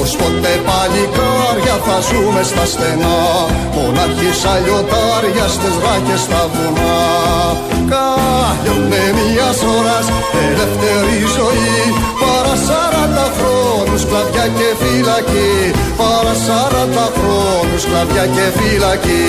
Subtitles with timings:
[0.00, 3.18] Ως ποτέ παλικάρια θα ζούμε στα στενά.
[3.74, 6.96] Μονάχοι σαν λιωτάρια στες ράκες στα βουνά.
[7.90, 10.06] Κάλιονε μιας ώρας
[10.42, 11.76] ελεύθερη ζωή.
[12.20, 15.52] Παρά σαράντα χρόνους κλαδιά και φυλακή.
[16.00, 19.26] Παρά σαράντα χρόνους κλαδιά και φυλακή.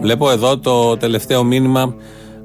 [0.00, 1.94] Βλέπω εδώ το τελευταίο μήνυμα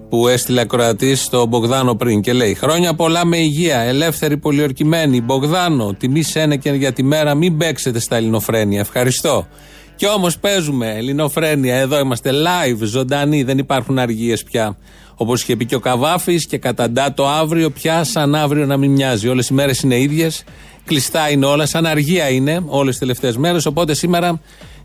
[0.09, 5.22] που έστειλε ακροατή στον Μπογδάνο πριν και λέει: Χρόνια πολλά με υγεία, ελεύθερη, πολιορκημένη.
[5.22, 8.80] Μπογδάνο, τιμή σένα και για τη μέρα, μην παίξετε στα ελληνοφρένια.
[8.80, 9.48] Ευχαριστώ.
[9.95, 14.77] Και όμως παίζουμε ελληνοφρένια, εδώ είμαστε live, ζωντανοί, δεν υπάρχουν αργίες πια.
[15.16, 18.91] Όπως είχε πει και ο Καβάφης και καταντά το αύριο πια, σαν αύριο να μην
[18.91, 19.27] μοιάζει.
[19.27, 20.43] Όλες οι μέρες είναι ίδιες,
[20.85, 23.65] κλειστά είναι όλα, σαν αργία είναι όλες τις τελευταίες μέρες.
[23.65, 24.40] Οπότε σήμερα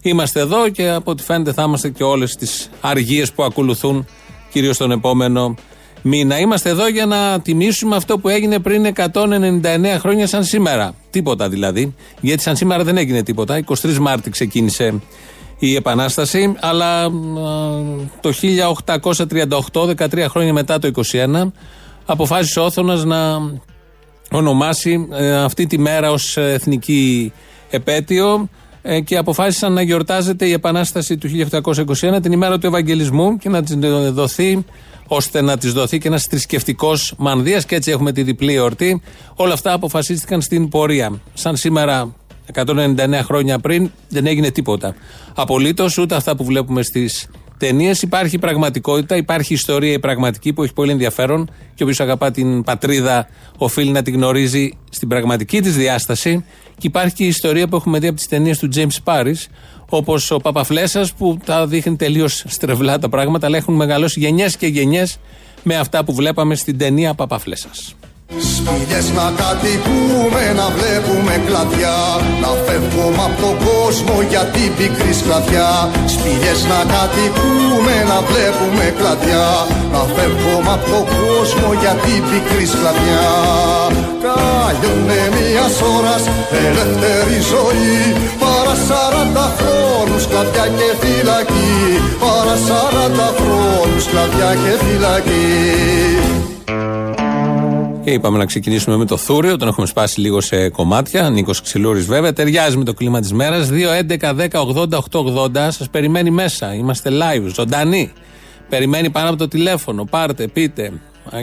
[0.06, 4.06] Είμαστε εδώ και από ό,τι φαίνεται θα είμαστε και όλες τις αργίες που ακολουθούν,
[4.54, 5.54] κυρίως τον επόμενο
[6.02, 6.38] μήνα.
[6.38, 10.94] Είμαστε εδώ για να τιμήσουμε αυτό που έγινε πριν 199 χρόνια, σαν σήμερα.
[11.10, 11.94] Τίποτα δηλαδή.
[12.20, 13.64] Γιατί σαν σήμερα δεν έγινε τίποτα.
[13.64, 15.00] 23 Μάρτη ξεκίνησε
[15.58, 17.10] η Επανάσταση, αλλά
[18.20, 18.32] το
[19.72, 21.50] 1838, 13 χρόνια μετά το 21,
[22.06, 23.18] αποφάσισε ο Όθωνας να
[24.30, 27.32] ονομάσει ε, αυτή τη μέρα ως εθνική
[27.70, 28.48] επέτειο
[28.86, 31.28] ε, και αποφάσισαν να γιορτάζεται η Επανάσταση του
[31.62, 33.76] 1821 την ημέρα του Ευαγγελισμού και να της
[34.10, 34.64] δοθεί
[35.06, 39.02] ώστε να της δοθεί και ένας θρησκευτικός μανδύας και έτσι έχουμε τη διπλή εορτή.
[39.34, 41.20] Όλα αυτά αποφασίστηκαν στην πορεία.
[41.34, 42.14] Σαν σήμερα,
[42.54, 44.94] 199 χρόνια πριν, δεν έγινε τίποτα.
[45.34, 47.28] Απολύτως ούτε αυτά που βλέπουμε στις
[47.66, 48.02] ταινίες.
[48.02, 53.28] Υπάρχει πραγματικότητα, υπάρχει ιστορία η πραγματική που έχει πολύ ενδιαφέρον και όποιος αγαπά την πατρίδα
[53.58, 56.44] οφείλει να την γνωρίζει στην πραγματική της διάσταση.
[56.78, 59.46] Και υπάρχει και η ιστορία που έχουμε δει από τις ταινίες του James Paris,
[59.88, 64.66] όπως ο Παπαφλέσσα που τα δείχνει τελείως στρεβλά τα πράγματα, αλλά έχουν μεγαλώσει γενιές και
[64.66, 65.18] γενιές
[65.62, 67.70] με αυτά που βλέπαμε στην ταινία Παπαφλέσσα.
[68.38, 71.98] Σπηλιές να κατοικούμε, να βλέπουμε κλαδιά.
[72.42, 75.70] Να φεύγουμε από τον κόσμο για την πικρή σκλαβιά
[76.14, 79.48] Σπηλιές να κατοικούμε, να βλέπουμε κλαδιά.
[79.92, 83.28] Να φεύγουμε από τον κόσμο για την πικρή σκλαβιά
[84.24, 86.22] Κάλιονε μιας ώρας
[86.64, 87.96] ελεύθερη ζωή.
[88.42, 91.74] Παρά σαράντα χρόνους κλαδιά και φυλακή.
[92.22, 95.54] Παρά σαράντα χρόνους κλαδιά και φυλακή.
[96.14, 96.43] και
[98.04, 101.30] είπαμε να ξεκινήσουμε με το Θούριο, τον έχουμε σπάσει λίγο σε κομμάτια.
[101.30, 102.32] Νίκος Ξυλούρης βέβαια.
[102.32, 103.68] Ταιριάζει με το κλίμα της μέρας.
[103.70, 105.70] 2-11-10-80-8-80.
[105.70, 106.74] Σας περιμένει μέσα.
[106.74, 108.12] Είμαστε live, ζωντανοί.
[108.68, 110.04] Περιμένει πάνω από το τηλέφωνο.
[110.04, 110.92] Πάρτε, πείτε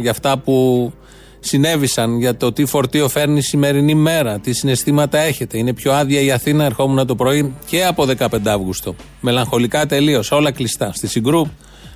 [0.01, 0.91] για αυτά που
[1.39, 5.57] συνέβησαν, για το τι φορτίο φέρνει η σημερινή μέρα, τι συναισθήματα έχετε.
[5.57, 6.65] Είναι πιο άδεια η Αθήνα.
[6.65, 8.95] Ερχόμουν το πρωί και από 15 Αύγουστο.
[9.19, 10.91] Μελαγχολικά τελείως, όλα κλειστά.
[10.93, 11.41] Στη Συγκρού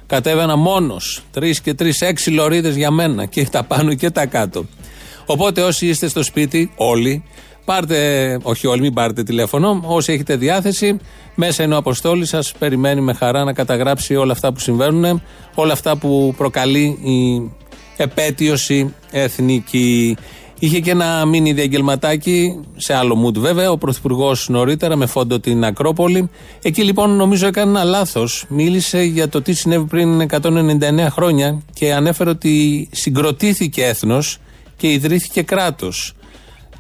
[0.08, 1.24] Κατέβαινα μόνος.
[1.32, 3.26] Τρεις και τρεις, έξι λωρίδες για μένα.
[3.26, 4.66] Και τα πάνω και τα κάτω.
[5.26, 7.24] Οπότε όσοι είστε στο σπίτι, όλοι,
[7.66, 9.82] πάρτε, όχι όλοι, μην πάρετε τηλέφωνο.
[9.86, 10.98] Όσοι έχετε διάθεση,
[11.36, 12.26] μέσα είναι ο Αποστόλη.
[12.26, 15.22] Σας περιμένει με χαρά να καταγράψει όλα αυτά που συμβαίνουν,
[15.56, 17.52] όλα αυτά που προκαλεί η
[17.98, 20.18] επέτειωση εθνική.
[20.60, 25.64] Είχε και ένα μίνι διαγγελματάκι, σε άλλο mood βέβαια, ο Πρωθυπουργός νωρίτερα με φόντο την
[25.64, 26.30] Ακρόπολη.
[26.62, 28.46] Εκεί λοιπόν νομίζω έκανε ένα λάθος.
[28.50, 34.38] Μίλησε για το τι συνέβη πριν 199 χρόνια και ανέφερε ότι συγκροτήθηκε έθνος
[34.78, 36.14] και ιδρύθηκε κράτος.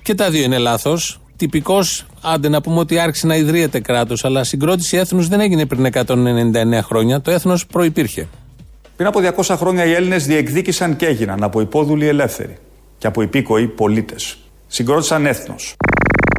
[0.02, 1.20] Και τα δύο είναι λάθος.
[1.38, 1.80] Τυπικώ,
[2.22, 6.82] άντε να πούμε ότι άρχισε να ιδρύεται κράτος, αλλά συγκρότηση έθνους δεν έγινε πριν 199
[6.82, 7.22] χρόνια.
[7.22, 8.28] Το έθνος προπήρχε.
[8.96, 12.58] Πριν από 200 χρόνια οι Έλληνες διεκδίκησαν και έγιναν από υπόδουλοι ελεύθεροι
[13.06, 14.38] και από υπήκοοι πολίτες.
[14.68, 15.76] Συγκρότησαν έθνος.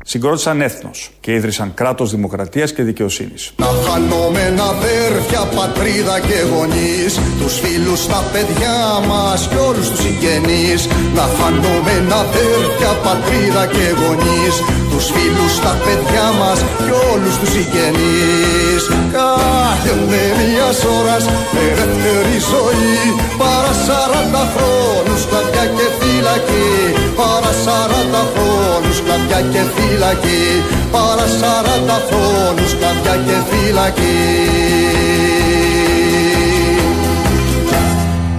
[0.05, 3.53] Συγκρότησαν έθνος και ίδρυσαν κράτος δημοκρατίας και δικαιοσύνης.
[3.57, 8.79] Να χανόμενα αδέρφια, πατρίδα και γονείς, τους φίλους, τα παιδιά
[9.09, 10.83] μας και όλους τους συγγενείς.
[11.17, 14.55] Να χανόμενα αδέρφια, πατρίδα και γονείς,
[14.91, 18.83] τους φίλους, τα παιδιά μας και όλους τους συγγενείς.
[19.15, 20.69] Κάθεται μια
[20.99, 21.17] ώρα
[21.67, 23.01] ελεύθερη ζωή,
[23.41, 23.73] παρά
[30.07, 30.63] φυλακή.
[30.91, 34.01] Παρά 40 χρόνου κλαδιά και φυλακή.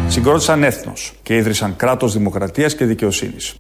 [0.07, 3.53] Συγκρότησαν έθνος και ίδρυσαν κράτος δημοκρατίας και δικαιοσύνης.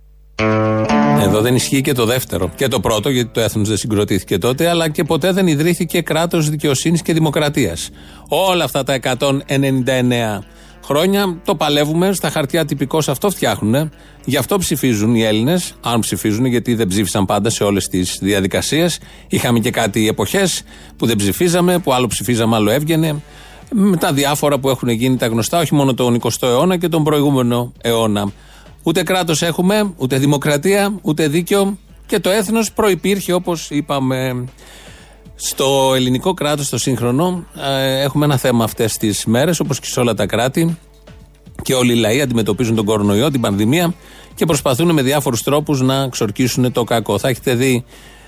[1.21, 2.51] Εδώ δεν ισχύει και το δεύτερο.
[2.55, 6.49] Και το πρώτο, γιατί το έθνος δεν συγκροτήθηκε τότε, αλλά και ποτέ δεν ιδρύθηκε κράτος
[6.49, 7.89] δικαιοσύνης και δημοκρατίας.
[8.27, 10.43] Όλα αυτά τα 199
[10.87, 13.89] χρόνια το παλεύουμε, στα χαρτιά τυπικώ αυτό φτιάχνουν.
[14.25, 18.99] Γι' αυτό ψηφίζουν οι Έλληνες, αν ψηφίζουν, γιατί δεν ψήφισαν πάντα σε όλες τις διαδικασίες.
[19.27, 20.63] Είχαμε και κάτι εποχές
[20.97, 23.21] που δεν ψηφίζαμε, που άλλο ψηφίζαμε, άλλο έβγαινε.
[23.71, 27.03] με τα διάφορα που έχουν γίνει τα γνωστά, όχι μόνο τον 20ο αιώνα και τον
[27.03, 28.31] προηγούμενο αιώνα.
[28.83, 34.45] Ούτε κράτος έχουμε, ούτε δημοκρατία, ούτε δίκαιο και το έθνος προπήρχε όπως είπαμε.
[35.39, 39.99] Στο ελληνικό κράτος, στο σύγχρονο, ε, έχουμε ένα θέμα αυτές τις μέρες, όπως και σε
[39.99, 40.77] όλα τα κράτη.
[41.61, 43.93] Και όλοι οι λαοί αντιμετωπίζουν τον κορονοϊό, την πανδημία
[44.35, 47.19] και προσπαθούν με διάφορους τρόπους να ξορκίσουν το κακό.
[47.19, 47.85] Θα έχετε δει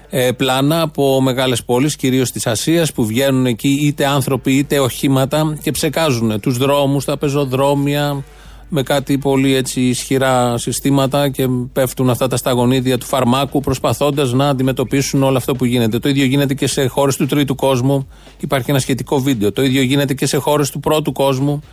[0.09, 5.57] ε, πλάνα από μεγάλες πόλεις, κυρίως της Ασίας, που βγαίνουν εκεί είτε άνθρωποι είτε οχήματα
[5.61, 8.23] και ψεκάζουν τους δρόμους, τα πεζοδρόμια,
[8.69, 14.49] με κάτι πολύ έτσι ισχυρά συστήματα και πέφτουν αυτά τα σταγονίδια του φαρμάκου προσπαθώντας να
[14.49, 15.99] αντιμετωπίσουν όλο αυτό που γίνεται.
[15.99, 18.07] Το ίδιο γίνεται και σε χώρες του τρίτου κόσμου.
[18.39, 19.51] Υπάρχει ένα σχετικό βίντεο.
[19.51, 21.63] Το ίδιο γίνεται και σε χώρες του πρώτου κόσμου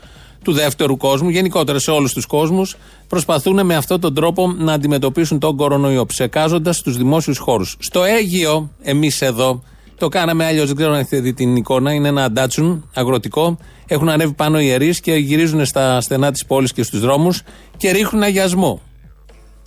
[0.45, 2.77] του δεύτερου κόσμου, γενικότερα σε όλους τους κόσμους,
[3.09, 7.77] προσπαθούν με αυτόν τον τρόπο να αντιμετωπίσουν τον κορονοϊό, ψεκάζοντας τους δημόσιους χώρους.
[7.79, 9.63] Στο Αίγυο, εμείς εδώ,
[9.99, 13.59] το κάναμε αλλιώς, δεν ξέρω αν έχετε δει την εικόνα, είναι ένα αντάτσουν αγροτικό.
[13.87, 17.43] Έχουν ανέβει πάνω οι ιερείς και γυρίζουν στα στενά της πόλης και στους δρόμους
[17.77, 18.81] και ρίχνουν αγιασμό.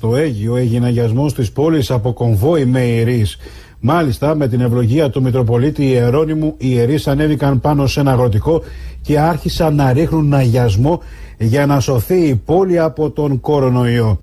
[0.01, 3.37] Το Αίγυο έγινε αγιασμός της πόλης από κομβόι με ιερείς.
[3.79, 8.63] Μάλιστα, με την ευλογία του Μητροπολίτη Ιερώνυμου, οι ιερείς ανέβηκαν πάνω σε ένα αγροτικό
[9.01, 11.01] και άρχισαν να ρίχνουν αγιασμό
[11.37, 14.19] για να σωθεί η πόλη από τον κορονοϊό.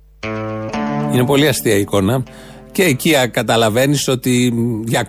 [1.12, 2.23] Είναι πολύ αστεία η εικόνα.
[2.76, 4.52] Και εκεί καταλαβαίνεις ότι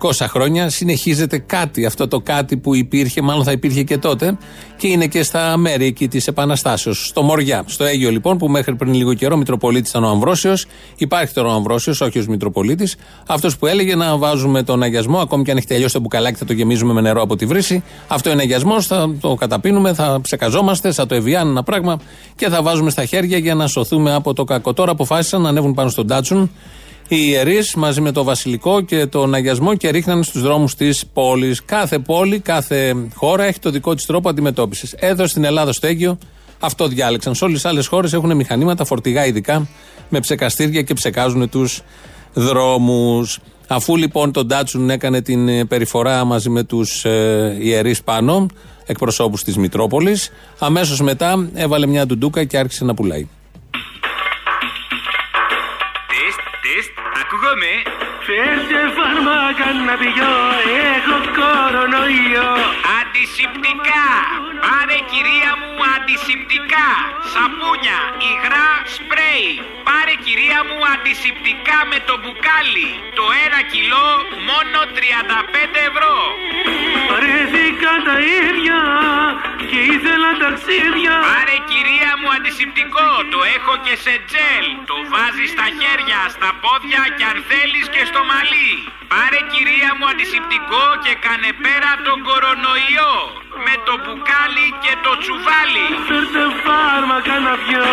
[0.00, 1.86] 200 χρόνια συνεχίζεται κάτι.
[1.86, 4.38] Αυτό το κάτι που υπήρχε, μάλλον θα υπήρχε και τότε,
[4.76, 7.06] και είναι και στα μέρη εκεί της Επαναστάσεως.
[7.06, 7.64] Στο Μοριά.
[7.66, 10.66] Στο Αίγιο λοιπόν, που μέχρι πριν λίγο καιρό Μητροπολίτης ήταν ο Αμβρόσιος.
[10.96, 12.96] Υπάρχει τώρα ο Αμβρόσιος, όχι ως Μητροπολίτης.
[13.26, 16.44] Αυτός που έλεγε να βάζουμε τον αγιασμό, ακόμη και αν έχει τελειώσει το μπουκαλάκι, θα
[16.44, 17.82] το γεμίζουμε με νερό από τη βρύση.
[18.06, 21.98] Αυτό είναι αγιασμός, θα το καταπίνουμε, θα ψεκαζόμαστε, θα το ευιάνει ένα πράγμα
[22.36, 24.72] και θα βάζουμε στα χέρια για να σωθούμε από το κακό.
[24.72, 26.50] Τώρα αποφάσισαν να ανέβουν πάνω στον τάτσουν
[27.08, 31.64] οι ιερείς μαζί με το βασιλικό και τον αγιασμό και ρίχναν στους δρόμους της πόλης.
[31.64, 34.92] Κάθε πόλη, κάθε χώρα έχει το δικό της τρόπο αντιμετώπισης.
[34.92, 36.18] Εδώ στην Ελλάδα, στο Αίγιο,
[36.58, 37.34] αυτό διάλεξαν.
[37.34, 39.68] Σε όλες τις άλλες χώρες έχουν μηχανήματα, φορτηγά ειδικά,
[40.08, 41.80] με ψεκαστήρια και ψεκάζουν τους
[42.32, 43.38] δρόμους.
[43.66, 48.46] Αφού λοιπόν τον Τάτσουν έκανε την περιφορά μαζί με τους ε, ιερείς πάνω,
[48.86, 53.28] εκπροσώπους της Μητρόπολης, αμέσως μετά έβαλε μια ντουντούκα και άρχισε να πουλάει.
[57.30, 57.72] Ακούγομαι.
[58.26, 60.36] Φέρτε φάρμακα να πηγώ,
[60.92, 62.50] έχω κορονοϊό.
[62.98, 64.06] Αντισηπτικά.
[64.64, 66.88] Πάρε κυρία μου αντισηπτικά.
[67.32, 67.98] Σαπούνια,
[68.28, 69.50] υγρά, σπρέι.
[69.88, 72.90] Πάρε κυρία μου αντισηπτικά με το μπουκάλι.
[73.18, 74.08] Το ένα κιλό
[74.48, 76.16] μόνο 35 ευρώ.
[77.08, 78.80] Παρέθηκα τα ίδια
[79.70, 81.14] και ήθελα ταξίδια.
[81.28, 84.66] Πάρε κυρία μου αντισηπτικό, το έχω και σε τζέλ.
[84.90, 88.72] Το βάζεις στα χέρια, στα πόδια και αν θέλεις και στο μαλλί.
[89.12, 93.14] Πάρε κυρία μου αντισηπτικό και κάνε πέρα τον κορονοϊό.
[93.70, 95.86] Με το μπουκάλι και το τσουβάλι.
[96.06, 97.88] Φέρτε φάρμακα να πιω.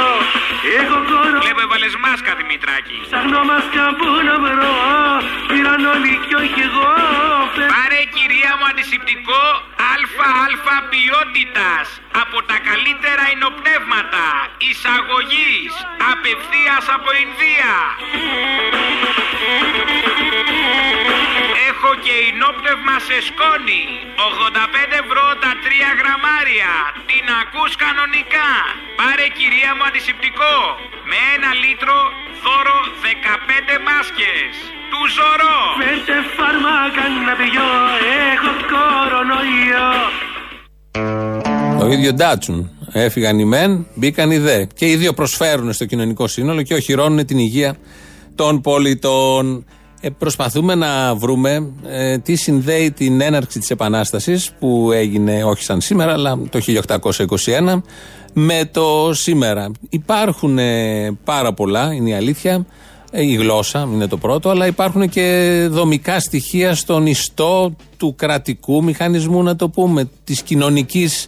[0.80, 1.38] Έχω κορο...
[1.44, 2.98] Βλέπω έβαλες μάσκα Δημητράκη.
[3.08, 4.76] Ψάχνω μάσκα που να βρω.
[5.50, 6.92] Πήραν όλοι κι όχι εγώ.
[7.74, 9.44] Πάρε κυρία μου αντισηπτικό
[10.44, 11.86] αλφα ποιότητας.
[12.24, 14.26] Από τα καλύτερα εινοπνεύματα.
[14.70, 15.74] Εισαγωγής.
[16.12, 17.74] Απευθείας από Ινδία.
[21.78, 23.84] Έχω και ενόπνευμα σε σκόνη.
[24.28, 26.72] 85 ευρώ τα 3 γραμμάρια.
[27.12, 28.52] Την ακούς κανονικά.
[29.00, 30.56] Πάρε κυρία μου αντισηπτικό.
[31.10, 31.98] Με ένα λίτρο
[32.44, 32.80] δώρο
[33.14, 34.52] 15 μάσκες.
[34.92, 35.58] Του ζωρώ.
[35.82, 37.74] Φέρτε φάρμακα να πηγώ.
[38.32, 39.92] Έχω κορονοϊό.
[41.80, 42.60] Το ίδιο ντάτσουν.
[43.06, 44.58] Έφυγαν οι μεν, μπήκαν οι δε.
[44.80, 47.72] Και οι δύο προσφέρουν στο κοινωνικό σύνολο και οχυρώνουν την υγεία
[48.40, 49.66] των πολιτών.
[50.06, 55.82] Ε, προσπαθούμε να βρούμε ε, τι συνδέει την έναρξη της Επανάστασης που έγινε όχι σαν
[55.82, 57.82] σήμερα αλλά το 1821
[58.34, 59.72] με το σήμερα.
[59.90, 62.66] Υπάρχουν ε, πάρα πολλά, είναι η αλήθεια,
[63.12, 69.44] η γλώσσα είναι το πρώτο, αλλά υπάρχουν και δομικά στοιχεία στον ιστό του κρατικού μηχανισμού,
[69.44, 71.28] να το πούμε, της κοινωνικής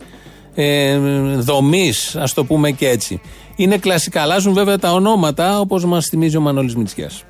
[0.56, 0.98] ε,
[1.38, 3.22] δομής, ας το πούμε και έτσι.
[3.56, 7.24] Είναι κλασικά, αλλάζουν βέβαια τα ονόματα, όπως μας θυμίζει ο Μανώλης Μητσιάς.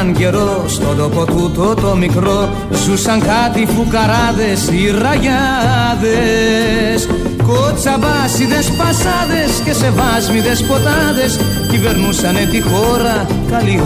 [0.00, 7.08] Έναν καιρό στον τόπο τούτο το μικρό ζούσαν κάτι φουκαράδες οι ραγιάδες.
[7.46, 11.40] Κοτσαμπάσιδες πασάδες και σεβάσμιδες ποτάδες
[11.70, 13.82] κυβερνούσανε τη χώρα καλή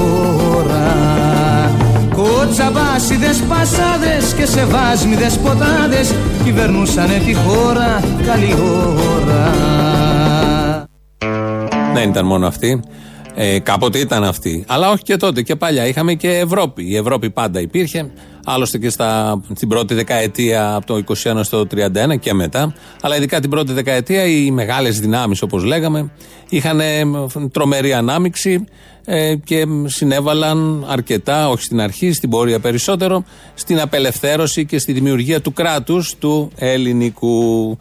[0.57, 0.90] ώρα.
[2.14, 6.14] Κοτσαμπάσιδες πασάδες και σεβάσμιδες ποτάδες
[6.45, 8.54] κυβερνούσανε τη χώρα καλή
[9.16, 9.50] ώρα.
[11.95, 12.83] Δεν ήταν μόνο αυτή.
[13.35, 14.65] Ε, κάποτε ήταν αυτή.
[14.69, 15.87] Αλλά όχι και τότε και παλιά.
[15.87, 16.85] Είχαμε και Ευρώπη.
[16.85, 18.11] Η Ευρώπη πάντα υπήρχε.
[18.45, 22.75] Άλλωστε και στα, στην πρώτη δεκαετία από το 21 στο 31 και μετά.
[23.01, 26.11] Αλλά ειδικά την πρώτη δεκαετία οι μεγάλες δυνάμεις, όπως λέγαμε,
[26.49, 26.81] είχαν
[27.53, 28.65] τρομερή ανάμειξη
[29.05, 33.25] ε, και συνέβαλαν αρκετά, όχι στην αρχή, στην πορεία περισσότερο,
[33.55, 37.77] στην απελευθέρωση και στη δημιουργία του κράτους του ελληνικού.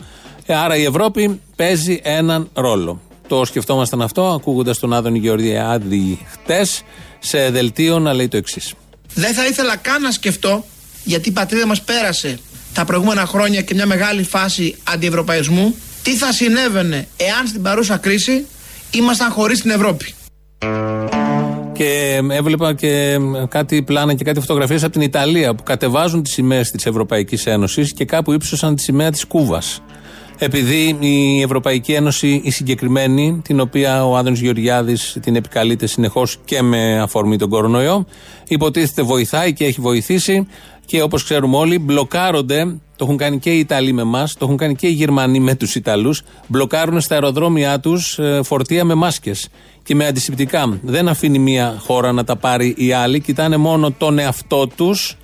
[0.46, 3.00] Ε, άρα η Ευρώπη παίζει έναν ρόλο.
[3.32, 6.84] Το σκεφτόμασταν αυτό ακούγοντας τον Άδωνη Γεωργιάδη χτες
[7.20, 8.74] σε δελτίο να λέει το εξής.
[9.14, 10.66] Δεν θα ήθελα καν να σκεφτώ,
[11.04, 12.40] γιατί η πατρίδα μας πέρασε
[12.74, 18.46] τα προηγούμενα χρόνια και μια μεγάλη φάση αντιευρωπαϊσμού, τι θα συνέβαινε εάν στην παρούσα κρίση
[18.92, 20.14] ήμασταν χωρίς την Ευρώπη.
[21.74, 23.18] Και έβλεπα και
[23.50, 27.94] κάτι πλάνα και κάτι φωτογραφίες από την Ιταλία που κατεβάζουν τις σημαίες της Ευρωπαϊκής Ένωσης
[27.94, 29.82] και κάπου ύψωσαν τη σημαία της Κούβας.
[30.44, 36.62] Επειδή η Ευρωπαϊκή Ένωση, η συγκεκριμένη, την οποία ο Άδωνης Γεωργιάδης την επικαλείται συνεχώς και
[36.62, 38.06] με αφορμή τον κορονοϊό,
[38.48, 40.48] υποτίθεται βοηθάει και έχει βοηθήσει
[40.86, 42.66] και όπως ξέρουμε όλοι, μπλοκάρονται.
[42.96, 45.56] Το έχουν κάνει και οι Ιταλοί με εμάς, το έχουν κάνει και οι Γερμανοί με
[45.56, 46.22] τους Ιταλούς.
[46.48, 49.50] Μπλοκάρουν στα αεροδρόμια τους φορτία με μάσκες
[49.84, 50.80] και με αντισηπτικά.
[50.82, 55.18] Δεν αφήνει μία χώρα να τα πάρει η άλλη, κοιτάνε μόνο τον εαυτό τους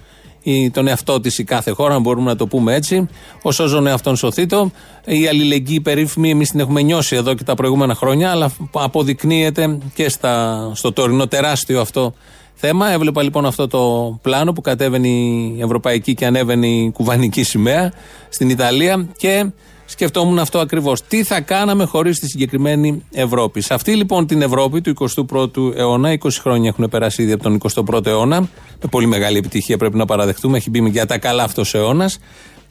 [0.49, 3.07] ή τον εαυτό της η κάθε χώρα, αν μπορούμε να το πούμε έτσι.
[3.41, 4.71] Ο σώζον εαυτόν σωθήτο.
[5.05, 10.09] Η αλληλεγγύη περίφημη, εμείς την έχουμε νιώσει εδώ και τα προηγούμενα χρόνια, αλλά αποδεικνύεται και
[10.09, 12.13] στα, στο τωρινό τεράστιο αυτό
[12.53, 12.91] θέμα.
[12.91, 17.93] Έβλεπα λοιπόν αυτό το πλάνο που κατέβαινε η ευρωπαϊκή και ανέβαινε η κουβανική σημαία
[18.29, 19.51] στην Ιταλία και
[19.89, 21.01] σκεφτόμουν αυτό ακριβώς.
[21.01, 23.61] Τι θα κάναμε χωρίς τη συγκεκριμένη Ευρώπη.
[23.61, 27.59] Σε αυτή λοιπόν την Ευρώπη του 21ου αιώνα, 20 χρόνια έχουν περάσει ήδη από τον
[27.61, 28.39] 21ο αιώνα,
[28.81, 32.19] με πολύ μεγάλη επιτυχία πρέπει να παραδεχτούμε, έχει μπει για τα καλά αυτός αιώνας.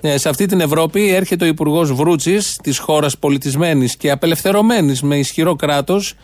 [0.01, 5.19] Ε, σε αυτή την Ευρώπη έρχεται ο Υπουργός Βρούτσης της χώρας πολιτισμένης και απελευθερωμένης με
[5.19, 6.15] ισχυρό κράτος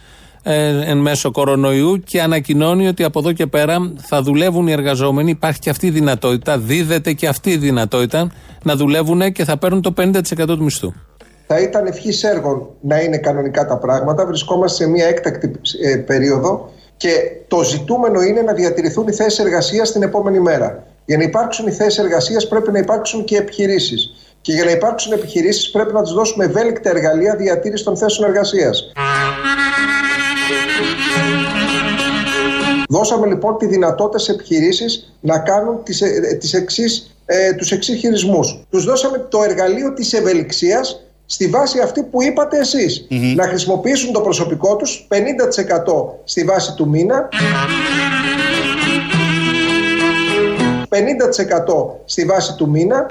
[0.42, 5.30] ε, εν μέσω κορονοϊού και ανακοινώνει ότι από εδώ και πέρα θα δουλεύουν οι εργαζόμενοι.
[5.30, 8.30] Υπάρχει και αυτή η δυνατότητα, δίδεται και αυτή η δυνατότητα
[8.62, 10.92] να δουλεύουν και θα παίρνουν το 50% του μισθού.
[11.46, 14.26] Θα ήταν ευχής έργων να είναι κανονικά τα πράγματα.
[14.26, 15.50] Βρισκόμαστε σε μια έκτακτη
[15.84, 17.08] ε, περίοδο και
[17.48, 20.86] το ζητούμενο είναι να διατηρηθούν οι θέσεις εργασίας την επόμενη μέρα.
[21.04, 24.10] Για να υπάρξουν οι θέσεις εργασίας πρέπει να υπάρξουν και επιχειρήσεις.
[24.40, 28.92] Και για να υπάρξουν επιχειρήσεις πρέπει να τους δώσουμε ευέλικτα εργαλεία διατήρησης των θέσεων εργασίας.
[32.88, 37.98] Δώσαμε λοιπόν τη δυνατότητα σε επιχειρήσεις να κάνουν τις, ε, τις εξής, ε, τους εξής
[37.98, 38.64] χειρισμούς.
[38.70, 43.06] Τους δώσαμε το εργαλείο της ευελιξίας στη βάση αυτή που είπατε εσείς.
[43.36, 47.28] Να χρησιμοποιήσουν το προσωπικό τους 50% στη βάση του μήνα
[50.88, 53.06] 50% στη βάση του μήνα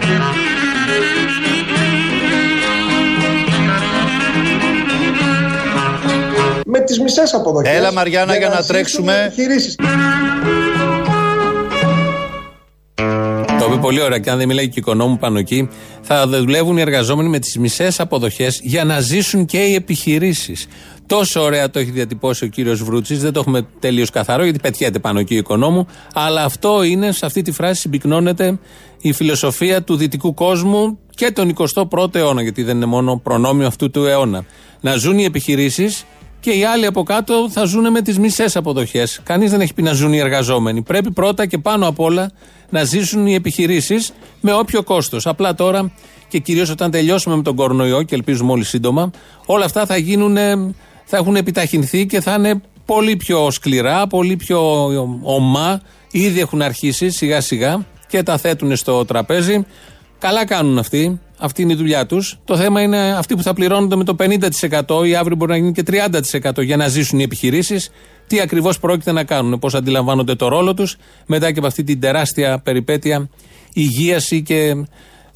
[6.72, 7.76] με τις μισές αποδοχές.
[7.76, 9.34] Έλα Μαριάννα για, να, τρέξουμε.
[13.60, 15.70] Το είπε πολύ ωραία και αν δεν μιλάει και οικονόμου πάνω εκεί,
[16.02, 20.68] θα δουλεύουν οι εργαζόμενοι με τις μισές αποδοχές για να ζήσουν και οι επιχειρήσεις.
[21.06, 25.00] Τόσο ωραία το έχει διατυπώσει ο κύριος Βρούτσης, δεν το έχουμε τελείως καθαρό γιατί πετιέται
[25.00, 25.88] πάνω εκεί ο οικονόμου.
[26.14, 28.60] Αλλά αυτό είναι, σε αυτή τη φράση συμπυκνώνεται
[29.02, 33.90] η φιλοσοφία του δυτικού κόσμου και τον 21ο αιώνα, γιατί δεν είναι μόνο προνόμιο αυτού
[33.90, 34.46] του αιώνα.
[34.82, 36.06] Να ζουν οι επιχειρήσεις
[36.42, 39.20] και οι άλλοι από κάτω θα ζουν με τις μισές αποδοχές.
[39.24, 40.82] Κανείς δεν έχει πει να ζουν οι εργαζόμενοι.
[40.82, 42.32] Πρέπει πρώτα και πάνω απ' όλα
[42.70, 45.28] να ζήσουν οι επιχειρήσεις με όποιο κόστος.
[45.28, 45.92] Απλά τώρα
[46.28, 49.12] και κυρίως όταν τελειώσουμε με τον κορονοϊό και ελπίζουμε όλοι σύντομα,
[49.46, 50.36] όλα αυτά θα γίνουν,
[51.06, 54.90] θα έχουν επιταχυνθεί και θα είναι πολύ πιο σκληρά, πολύ πιο
[55.24, 55.82] ομά.
[56.12, 59.66] Ήδη έχουν αρχίσει σιγά σιγά και τα θέτουν στο τραπέζι.
[60.20, 61.20] Καλά κάνουν αυτοί.
[61.44, 62.40] Αυτή είναι η δουλειά τους.
[62.46, 65.72] Το θέμα είναι αυτοί που θα πληρώνονται με το 50% ή αύριο μπορεί να γίνει
[65.72, 67.90] και 30% για να ζήσουν οι επιχειρήσεις.
[68.28, 72.00] Τι ακριβώς πρόκειται να κάνουν, πώς αντιλαμβάνονται το ρόλο τους μετά και από αυτή την
[72.00, 73.30] τεράστια περιπέτεια
[73.74, 74.70] υγίαση και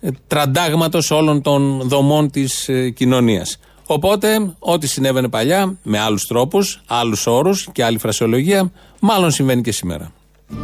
[0.02, 3.60] ε, τραντάγματος όλων των δομών της ε, κοινωνίας.
[3.86, 9.72] Οπότε, ό,τι συνέβαινε παλιά, με άλλους τρόπους, άλλους όρους και άλλη φρασιολογία, μάλλον συμβαίνει και
[9.72, 10.12] σήμερα.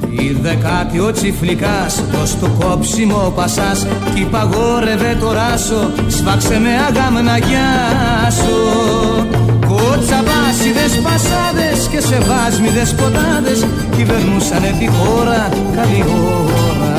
[0.10, 7.38] Είδε κάτι ο τσιφλικάς πως το κόψιμο πασάς Κι παγόρευε το ράσο Σφάξε με αγάμνα
[7.38, 8.58] γεια σου
[9.68, 16.04] Κότσαβά μπάσιδες πασάδες και σε βάσμιδες ποτάδες κυβερνούσανε τη χώρα καλή
[16.38, 16.96] ώρα.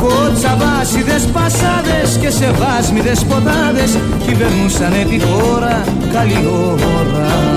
[0.00, 7.53] Κοτσαβάσιδες πασάδες και σε βάσμιδες ποτάδες κυβερνούσανε τη χώρα καλή ώρα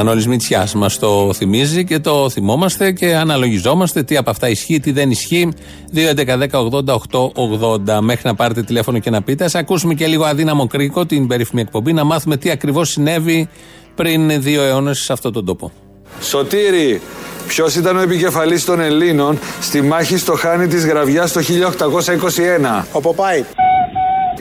[0.00, 4.80] ο Μανώλης Μητσιάς μας το θυμίζει και το θυμόμαστε και αναλογιζόμαστε τι από αυτά ισχύει,
[4.80, 5.48] τι δεν ισχύει.
[5.94, 9.44] 2.11.80.880 μέχρι να πάρετε τηλέφωνο και να πείτε.
[9.44, 13.48] Ας ακούσουμε και λίγο αδύναμο κρίκο την περίφημη εκπομπή να μάθουμε τι ακριβώς συνέβη
[13.94, 15.72] πριν δύο αιώνες σε αυτόν τον τόπο.
[16.20, 17.00] Σωτήρη,
[17.46, 22.84] Ποιος ήταν ο επικεφαλής των Ελλήνων στη μάχη στο Χάνι της Γραβιάς το 1821.
[22.92, 23.44] Ο Ποπάη.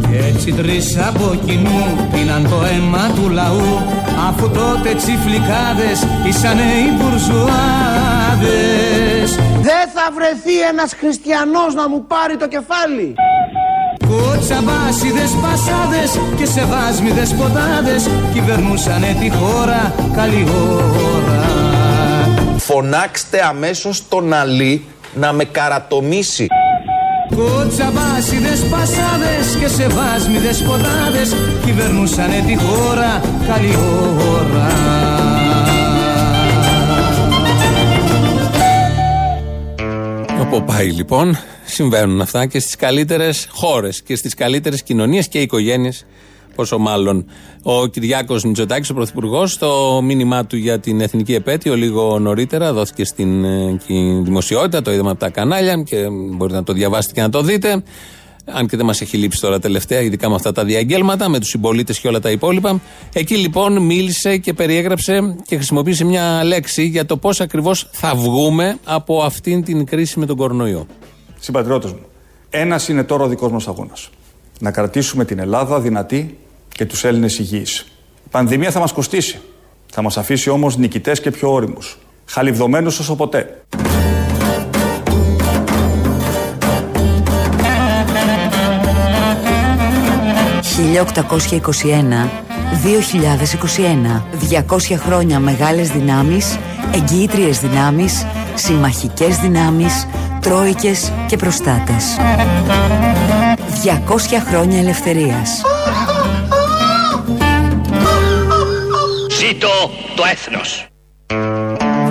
[0.02, 3.82] Κι έτσι τρεις από κοινού πίναν το αίμα του λαού
[4.28, 7.40] Αφού τότε τσιφλικάδες ήσανε οι μπουρζουάδες.
[9.62, 13.16] Δεν θα βρεθεί ένας χριστιανός να μου πάρει το κεφάλι.
[14.08, 20.48] Κοτσαβάσιδες πασάδες και σε βάσμιδες ποτάδες Κυβερνούσανε τη χώρα καλή
[21.16, 21.44] ώρα.
[22.58, 26.48] Φωνάξτε αμέσως τον Αλή να με καρατομήσει
[27.36, 34.68] Κοτσαβάσιδες πασάδες και σε βάσμιδες ποτάδες Κυβερνούσανε τη χώρα καλή ώρα.
[40.42, 46.06] Όπου πάει λοιπόν συμβαίνουν αυτά και στις καλύτερες χώρες και στις καλύτερες κοινωνίες και οικογένειες
[46.60, 47.26] πόσο μάλλον.
[47.64, 53.06] Ο Κυριάκος Μητσοτάκης, ο Πρωθυπουργός, το μήνυμά του για την εθνική επέτειο λίγο νωρίτερα δόθηκε
[53.06, 53.80] στην ε,
[54.24, 57.84] δημοσιότητα, το είδαμε από τα κανάλια και μπορείτε να το διαβάσετε και να το δείτε.
[58.46, 61.50] Αν και δεν μας έχει λείψει τώρα τελευταία, ειδικά με αυτά τα διαγγέλματα, με τους
[61.50, 62.82] συμπολίτες και όλα τα υπόλοιπα.
[63.14, 68.78] Εκεί λοιπόν μίλησε και περιέγραψε και χρησιμοποίησε μια λέξη για το πώς ακριβώς θα βγούμε
[68.84, 70.86] από αυτήν την κρίση με τον κορονοϊό.
[71.40, 72.06] Συμπατριώτες μου,
[72.50, 74.10] ένας είναι τώρα ο δικός μας αγώνας.
[74.60, 76.38] Να κρατήσουμε την Ελλάδα δυνατή
[76.80, 77.80] και τους Έλληνες υγιείς.
[78.26, 79.40] Η πανδημία θα μας κοστίσει.
[79.92, 81.98] Θα μας αφήσει όμως νικητές και πιο όριμους.
[82.26, 83.64] Χαλιβδομένους όσο ποτέ.
[90.72, 92.30] «1821
[92.84, 96.58] 2021 200 χρόνια μεγάλες δυνάμεις,
[96.94, 98.26] εγγυήτριες δυνάμεις,
[98.56, 100.08] συμμαχικές δυνάμεις,
[100.42, 102.06] τρόικες και προστάτες.
[103.84, 105.62] 200 χρόνια ελευθερίας.
[110.20, 110.88] Το έθνος.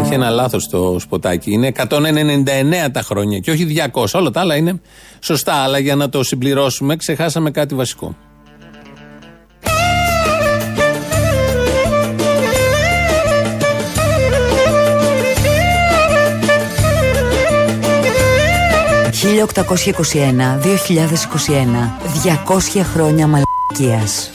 [0.05, 1.53] Είχε ένα λάθος το σποτάκι.
[1.53, 4.05] Είναι 199 τα χρόνια και όχι 200.
[4.13, 4.81] Όλα τα άλλα είναι
[5.21, 5.55] σωστά.
[5.55, 8.17] Αλλά για να το συμπληρώσουμε, ξεχάσαμε κάτι βασικό.
[19.11, 19.15] «1821-2021
[22.77, 24.31] 200 χρόνια μαλακίας»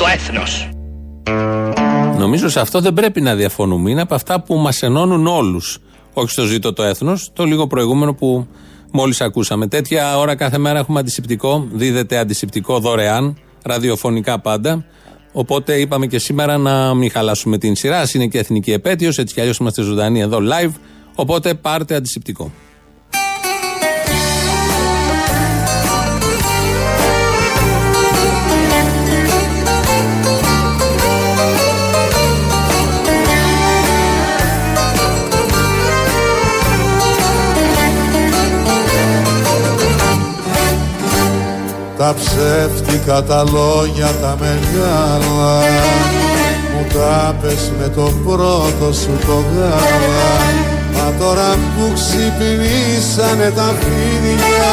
[0.00, 0.68] το έθνος.
[2.18, 3.90] Νομίζω σε αυτό δεν πρέπει να διαφωνούμε.
[3.90, 5.78] Είναι από αυτά που μας ενώνουν όλους.
[6.12, 8.46] Όχι στο ζήτο το έθνος, το λίγο προηγούμενο που
[8.92, 9.66] μόλις ακούσαμε.
[9.66, 11.68] Τέτοια ώρα κάθε μέρα έχουμε αντισηπτικό.
[11.72, 14.84] Δίδεται αντισηπτικό δωρεάν, ραδιοφωνικά πάντα.
[15.32, 18.02] Οπότε είπαμε και σήμερα να μην χαλάσουμε την σειρά.
[18.12, 20.72] Είναι και εθνική επέτειος, έτσι κι αλλιώς είμαστε ζωντανοί εδώ live.
[21.14, 22.50] Οπότε πάρτε αντισηπτικό.
[42.00, 45.58] Τα ψεύτικα τα λόγια τα μεγάλα.
[46.72, 50.32] Μου τα πες με το πρώτο σου το γάλα.
[50.94, 54.72] Μα τώρα που ξυπνήσανε τα φίδια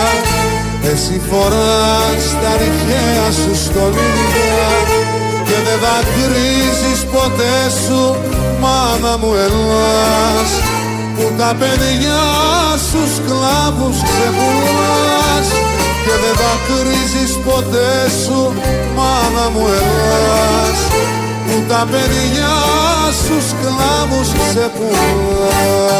[0.91, 4.69] Εσύ φοράς τα αρχαία σου στολίδια
[5.47, 8.15] Και δεν δακρύζεις ποτέ σου
[8.61, 10.51] μάνα μου Ελλάς.
[11.15, 12.23] Που τα παιδιά
[12.87, 15.66] σου σκλάβους ξεπουλάς
[16.07, 18.39] και δεν δακρύζεις ποτέ σου
[18.95, 20.79] μάνα μου Ελλάς
[21.45, 22.55] που τα παιδιά
[23.23, 25.97] σου σκλάβους ξεπουλάς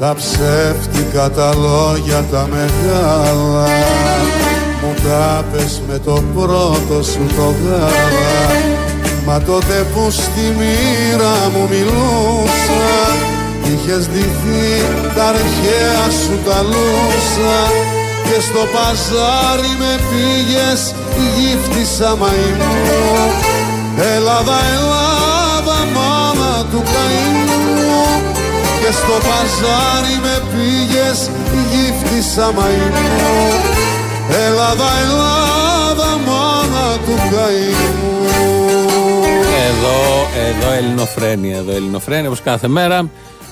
[0.00, 3.68] Τα ψεύτικα τα λόγια τα μεγάλα.
[4.82, 8.34] Μου τα πες με το πρώτο σου το γάλα.
[9.26, 12.90] Μα τότε που στη μοίρα μου μιλούσα
[13.64, 14.82] Είχες ντυθεί
[15.14, 17.58] τα αρχαία σου τα λούσα.
[18.24, 20.94] Και στο παζάρι με πήγες
[21.36, 22.74] γύφτησα μαϊμού.
[24.14, 26.99] Ελλάδα, Ελλάδα, μάνα του καημού
[28.90, 31.30] Και στο παζάρι με πήγες
[31.70, 33.08] γύφτησα μαϊμού
[34.46, 38.24] Ελλάδα, Ελλάδα, μάνα του καημού
[39.68, 39.98] Εδώ,
[40.48, 43.10] εδώ ελληνοφρένια, εδώ ελληνοφρένια όπως κάθε μέρα.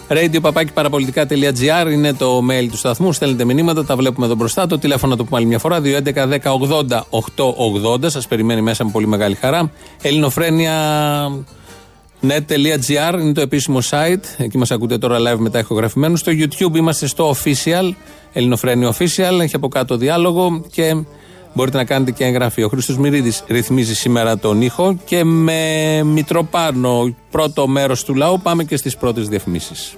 [0.09, 3.13] Radio παπάκι παραπολιτικά.gr είναι το mail του σταθμού.
[3.13, 4.67] Στέλνετε μηνύματα, τα βλέπουμε εδώ μπροστά.
[4.67, 5.81] Το τηλέφωνο το πούμε άλλη μια φορά.
[7.95, 8.11] 211-10-80-880.
[8.11, 9.71] Σας περιμένει μέσα με πολύ μεγάλη χαρά.
[12.21, 14.25] Ελληνοφρένια.net.gr είναι το επίσημο site.
[14.37, 16.17] Εκεί μας ακούτε τώρα live μετά ηχογραφημένου.
[16.17, 17.93] Στο YouTube είμαστε στο official.
[18.33, 19.41] Ελληνοφρένια official.
[19.41, 21.05] Έχει από κάτω διάλογο και
[21.55, 22.63] μπορείτε να κάνετε και εγγραφή.
[22.63, 28.65] Ο Χρήστος Μυρίδης ρυθμίζει σήμερα τον ήχο και με Μητροπάνο, πρώτο μέρος του λαού, πάμε
[28.65, 29.97] και στις πρώτες διαφημίσεις.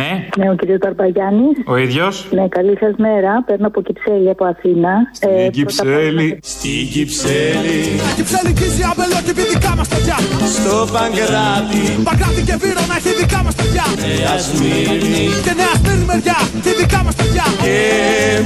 [0.00, 1.56] Ναι, Ναι, ο κύριος Ταρπαγιάννης.
[1.66, 2.14] ο ίδιος.
[2.30, 3.32] Ναι, καλή σας μέρα.
[3.46, 4.92] Παίρνω από Κυψέλη από Αθήνα.
[5.20, 6.38] Ε, Κυψέλη.
[6.42, 7.80] Στην Κυψέλη
[8.16, 10.16] Κυψέλικη αμπελό και πει δικά μας παιδιά
[10.56, 16.38] Στο Παγκράτη Παγκράτη και Βύρονα έχει δικά μας παιδιά Νέα Σμύρνη Και Νέα Σμύρνη μεριά
[16.58, 17.76] έχει δικά μας παιδιά και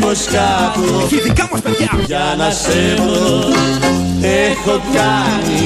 [0.02, 3.38] Μοσκάτο Έχει δικά μας παιδιά Για να σε βρω
[4.48, 5.62] έχω κάνει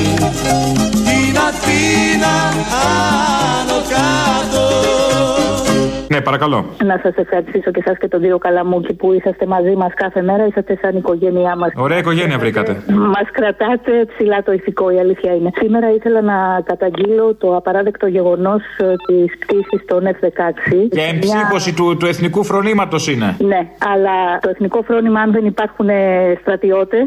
[1.07, 2.35] την Αθήνα
[2.85, 4.65] άνω κάτω
[6.21, 6.65] Ναι, παρακαλώ.
[6.85, 10.47] Να σας ευχαριστήσω και εσά και τον κύριο Καλαμούκη που είσαστε μαζί μας κάθε μέρα.
[10.47, 11.71] Είσαστε σαν οικογένειά μας.
[11.77, 12.83] Ωραία οικογένεια βρήκατε.
[13.15, 15.51] Μας κρατάτε ψηλά το ηθικό, η αλήθεια είναι.
[15.55, 18.63] Σήμερα ήθελα να καταγγείλω το απαράδεκτο γεγονός
[19.07, 20.89] της πτήσης των F-16.
[20.91, 23.37] Και εμψύχωση του, του εθνικού φρονήματος είναι.
[23.39, 23.61] Ναι,
[23.93, 25.89] αλλά το εθνικό φρόνημα, αν δεν υπάρχουν
[26.41, 27.07] στρατιώτες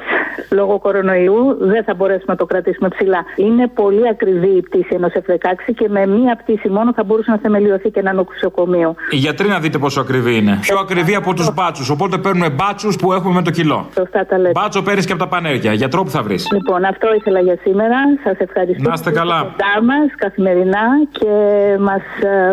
[0.51, 3.25] λόγω κορονοϊού, δεν θα μπορέσουμε να το κρατήσουμε ψηλά.
[3.35, 7.37] Είναι πολύ ακριβή η πτήση ενός F-16 και με μία πτήση μόνο θα μπορούσε να
[7.37, 8.95] θεμελιωθεί και ένα νοσοκομείο.
[9.09, 10.57] Οι γιατροί να δείτε πόσο ακριβή είναι.
[10.61, 11.89] Πιο ακριβή από τους μπάτσους.
[11.89, 13.89] Οπότε παίρνουμε μπάτσους που έχουμε με το κιλό.
[13.95, 14.59] Σωστά τα λέτε.
[14.59, 15.73] Μπάτσο παίρνεις και από τα πανέργεια.
[15.73, 16.47] Γιατρό που θα βρεις.
[16.51, 17.97] Λοιπόν, αυτό ήθελα για σήμερα.
[18.23, 18.89] Σας ευχαριστώ.
[18.89, 19.39] Να είστε καλά.
[19.39, 21.31] κοντά μας καθημερινά και
[21.79, 22.01] μας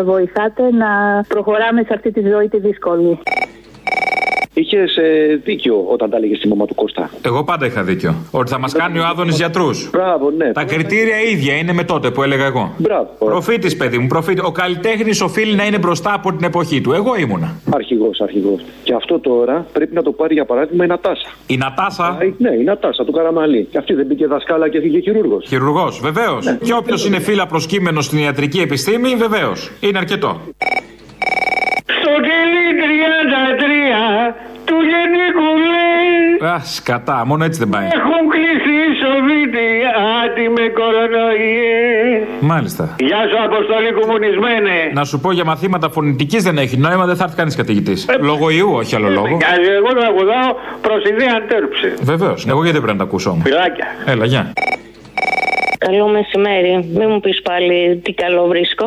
[0.05, 3.19] βοηθάτε να προχωράμε σε αυτή τη ζωή τη δύσκολη.
[4.53, 7.09] Είχες ε, δίκιο όταν τα έλεγες στη μαμά του Κώστα.
[7.21, 8.15] Εγώ πάντα είχα δίκιο.
[8.31, 9.89] Ότι θα μας κάνει ο Άδωνης γιατρούς.
[9.91, 10.51] Μπράβο, ναι.
[10.51, 12.73] Τα κριτήρια ίδια είναι με τότε που έλεγα εγώ.
[12.77, 13.09] Μπράβο.
[13.19, 14.41] Προφήτης, παιδί μου, προφήτη.
[14.45, 16.91] Ο καλλιτέχνης οφείλει να είναι μπροστά από την εποχή του.
[16.93, 17.55] Εγώ ήμουνα.
[17.73, 18.61] Αρχηγός, αρχηγός.
[18.83, 21.29] Και αυτό τώρα πρέπει να το πάρει για παράδειγμα η Νατάσα.
[21.47, 23.67] Η Νατάσα; Ναι, η Νατάσα του Καραμαλή.
[23.71, 25.45] Και αυτή δεν μπήκε δασκάλα και φύγε χειρούργος.
[25.47, 26.57] Χειρουργός, βεβαίως.
[26.63, 29.71] Και όποιος είναι φύλλα προσκύμενος στην ιατρική επιστήμη, βεβαίως.
[29.79, 30.41] Είναι αρκετό.
[31.97, 32.65] Στο κελί
[34.31, 34.33] 33
[34.65, 37.85] του γενικού λέει Α, σκατά, μόνο έτσι δεν πάει.
[37.85, 39.69] Έχουν κλείσει οι Σοβίτοι
[40.23, 42.95] άτι με κορονοϊές Μάλιστα.
[42.99, 47.23] Γεια σου Αποστολή κομμουνισμένε Να σου πω για μαθήματα φωνητικής δεν έχει νόημα, δεν θα
[47.23, 48.05] έρθει κανείς καθηγητής.
[48.19, 49.27] Λόγω ιού, όχι άλλο λόγο.
[49.35, 52.45] Μοιάζει, εγώ τραγουδάω προς ιδέα αντέρψη Βεβαίως.
[52.47, 53.43] Εγώ γιατί πρέπει να τα ακούσω όμως.
[53.45, 54.53] Φιλάκια Έλα, γεια.
[55.77, 56.89] Καλό μεσημέρι.
[56.95, 58.85] Μην μου πεις πάλι τι καλό βρίσκω.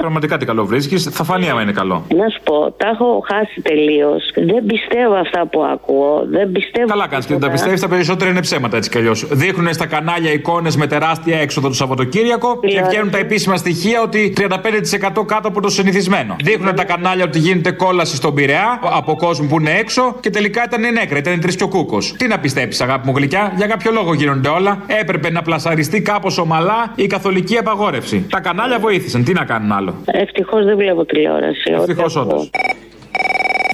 [0.00, 2.04] Πραγματικά τι καλό βρίσκεις, θα φανεί άμα είναι καλό.
[2.16, 4.32] Να σου πω, τα έχω χάσει τελείως.
[4.34, 6.26] Δεν πιστεύω αυτά που ακούω.
[6.30, 6.86] Δεν πιστεύω.
[6.86, 9.26] Καλά κάνεις και δεν τα πιστεύεις, τα περισσότερα είναι ψέματα έτσι κι αλλιώς.
[9.30, 12.88] Δείχνουν στα κανάλια εικόνες με τεράστια έξοδο το Σαββατοκύριακο και Δηλαδή.
[12.88, 16.36] βγαίνουν τα επίσημα στοιχεία ότι 35% κάτω από το συνηθισμένο.
[16.42, 20.62] Δείχνουν τα κανάλια ότι γίνεται κόλαση στον Πειραιά από κόσμο που είναι έξω και τελικά
[20.66, 22.14] ήταν νέκρα, ήταν τρεις και ο κούκος.
[22.18, 24.82] Τι να πιστέψεις, αγάπη μου γλυκιά, για κάποιο λόγο γίνονται όλα.
[24.86, 28.26] Έπρεπε να πλασαριστεί κάπως ομαλά η καθολική απαγόρευση.
[28.30, 29.89] Τα κανάλια βοήθησαν, τι να κάνουν άλλο.
[30.04, 31.72] Ευτυχώς δεν βλέπω τηλεόραση.
[31.72, 32.50] Ευτυχώς όντως.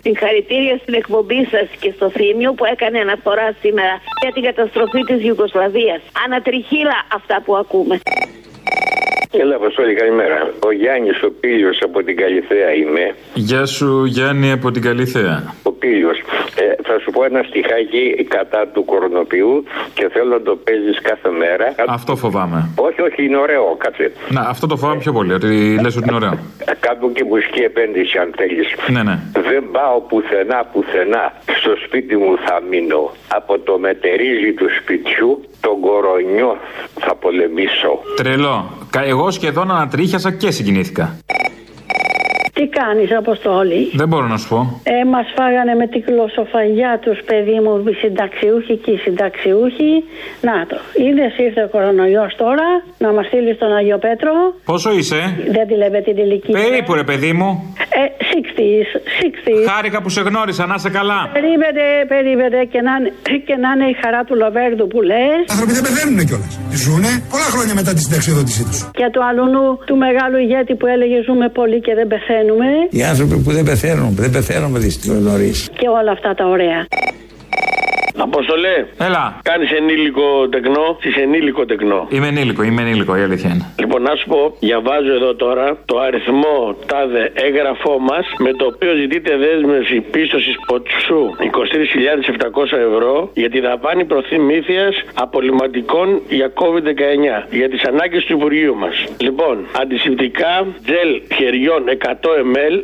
[0.03, 5.25] Συγχαρητήρια στην εκπομπή σας και στο Θήμιο που έκανε αναφορά σήμερα για την καταστροφή της
[5.25, 6.01] Ιουγκοσλαβία.
[6.25, 8.01] Ανατριχίλα αυτά που ακούμε.
[9.41, 10.53] Έλα, Αποστόλη, καλημέρα.
[10.67, 13.15] Ο Γιάννης ο Πίλιο από την Καλιθέα είμαι.
[13.35, 15.55] Γεια σου Γιάννη από την Καλυθέα.
[15.63, 16.11] Ο Πίλιο.
[16.55, 21.31] Ε, θα σου πω ένα στιχάκι κατά του κορονοποιού και θέλω να το παίζεις κάθε
[21.31, 21.75] μέρα.
[21.89, 22.69] Αυτό φοβάμαι.
[22.77, 24.13] Όχι, όχι, είναι ωραίο, κάτσε.
[24.29, 26.39] Να, αυτό το φοβάμαι πιο πολύ, ότι λες ότι είναι ωραίο.
[26.81, 28.69] Κάπου και μουσική επένδυση, αν θέλεις.
[28.91, 29.19] Ναι, ναι.
[29.33, 31.33] Δεν πάω πουθενά, πουθενά.
[31.59, 33.11] Στο σπίτι μου θα μείνω.
[33.29, 36.59] Από το μετερίζει του σπιτιού τον κορονιό
[37.01, 38.01] θα πολεμήσω.
[38.17, 38.57] Τρελό.
[38.91, 41.17] Κα- Εγώ σχεδόν ανατρίχιασα και συγκινήθηκα.
[42.53, 43.81] Τι Τι κάνεις, Αποστόλη.
[44.01, 44.59] Δεν μπορώ να σου πω.
[44.83, 49.93] Ε, μας φάγανε με τη γλωσσοφαγιά τους, παιδί μου, οι συνταξιούχοι και οι συνταξιούχοι.
[50.49, 50.77] Να το.
[51.05, 52.67] Είδες, ήρθε ο κορονοϊός τώρα
[53.05, 54.33] να μας στείλεις στον Αγιο Πέτρο.
[54.71, 55.21] Πόσο είσαι,
[55.57, 56.55] Δεν τη λέμε την ηλικία.
[56.63, 57.49] Περίπου ρε παιδί μου.
[58.03, 58.05] Ε,
[58.37, 58.89] 60s,
[59.27, 59.63] 60s.
[59.73, 61.21] Χάρηκα που σε γνώρισα, να είσαι καλά.
[61.39, 61.85] Περίμενε,
[62.15, 63.13] περίμενε και να, είναι-
[63.49, 65.39] και να είναι η χαρά του Λοβέρδου που λες.
[65.49, 66.53] Οι άνθρωποι δεν πεθαίνουν κιόλας.
[66.85, 68.79] Ζούνε πολλά χρόνια μετά τη συνταξιοδότησή τους.
[68.99, 72.66] Και του αλουνού του μεγάλου ηγέτη που έλεγε Ζούμε πολύ και δεν πεθαίνουμε.
[72.91, 75.69] Οι άνθρωποι που δεν πεθαίνουν, δεν πεθαίνουν δυστυχώς νωρίς.
[75.79, 76.87] Και όλα αυτά τα ωραία.
[78.17, 78.87] Αποστολέ.
[78.99, 79.41] Έλα.
[79.43, 80.99] Κάνεις ενήλικο τεκνό.
[81.01, 82.07] Τη ενήλικο τεκνό.
[82.11, 83.67] Είμαι ενήλικο, είμαι ενήλικο, η αλήθεια είναι.
[83.79, 88.95] Λοιπόν, να σου πω, διαβάζω εδώ τώρα το αριθμό τάδε έγγραφό μας με το οποίο
[88.95, 97.83] ζητείτε δέσμευση πίστοσης ποτσού 23.700 ευρώ για τη δαπάνη προθυμήθειας απολυματικών για COVID-19 για τις
[97.85, 99.05] ανάγκες του Υπουργείου μας.
[99.21, 102.09] Λοιπόν, αντισηπτικά τζελ χεριών 100
[102.55, 102.75] ml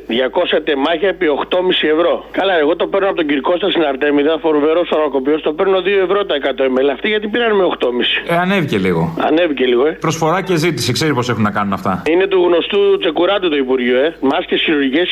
[0.56, 2.24] 200 τεμάχια επί 8,5 ευρώ.
[2.30, 4.84] Καλά, εγώ το παίρνω από τον Κυρκώστα στην Αρτέμιδα, φορβερό
[5.22, 6.88] φαρμακοποιό, το παίρνω 2 ευρώ τα 100 ml.
[6.92, 8.32] Αυτοί γιατί πήραν με 8,5.
[8.32, 9.14] Ε, ανέβηκε λίγο.
[9.18, 9.90] Ανέβηκε λίγο, ε.
[9.90, 12.02] Προσφορά και ζήτηση, ξέρει πώς έχουν να κάνουν αυτά.
[12.08, 14.16] Είναι του γνωστού Τσεκουράτου το Υπουργείο, ε.
[14.20, 15.08] Μάσκες χειρουργικές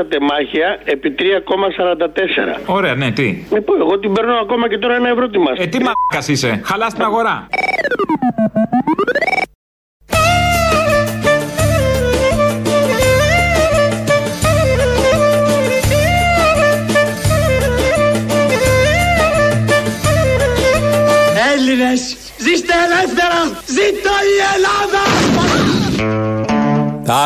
[0.00, 2.60] 1500 τεμάχια επί 3,44.
[2.66, 5.62] Ωραία, ναι, τι; Με πω, εγώ την παίρνω ακόμα και τώρα ένα ευρώ τη μάσκα.
[5.62, 7.46] Ε, τι μαλάκα είσαι; Χαλάς την αγορά.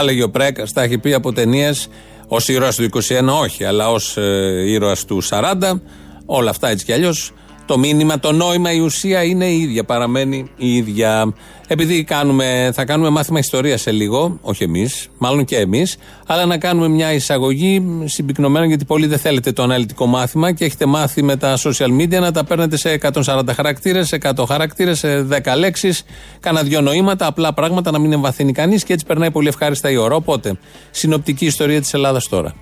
[0.00, 1.88] Τα έλεγε ο Πρέκας, τα έχει πει από ταινίες
[2.26, 5.80] ως ήρωας του 21, όχι, αλλά ως ε, ήρωας του 40.
[6.26, 7.32] Όλα αυτά έτσι κι αλλιώς.
[7.70, 11.34] Το μήνυμα, το νόημα, η ουσία είναι η ίδια, παραμένει η ίδια.
[11.66, 16.58] Επειδή κάνουμε, θα κάνουμε μάθημα ιστορίας σε λίγο, όχι εμείς, μάλλον και εμείς, αλλά να
[16.58, 21.36] κάνουμε μια εισαγωγή συμπυκνωμένα, γιατί πολλοί δεν θέλετε το αναλυτικό μάθημα και έχετε μάθει με
[21.36, 26.04] τα social media να τα παίρνετε σε 140 χαρακτήρες, σε 100 χαρακτήρες, σε 10 λέξεις,
[26.40, 29.96] κάνα δυο νοήματα, απλά πράγματα να μην εμβαθύνει κανείς και έτσι περνάει πολύ ευχάριστα η
[29.96, 30.14] ώρα.
[30.14, 30.58] Οπότε,
[30.90, 32.54] συνοπτική ιστορία της Ελλάδας τώρα.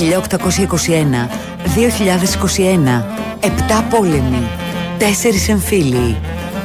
[0.00, 1.28] 1821,
[1.74, 3.04] 2021,
[3.40, 3.48] 7
[3.90, 4.48] πόλεμοι,
[4.98, 5.02] 4
[5.48, 6.16] εμφύλιοι,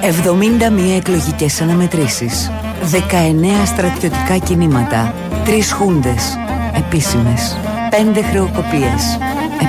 [0.01, 2.51] 71 εκλογικές αναμετρήσεις,
[2.91, 5.13] 19 στρατιωτικά κινήματα,
[5.45, 6.37] 3 χούντες,
[6.77, 7.57] επίσημες,
[7.89, 9.19] 5 χρεοκοπίες,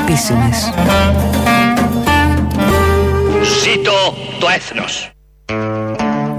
[0.00, 0.72] επίσημες.
[3.62, 5.10] Ζήτω το έθνος.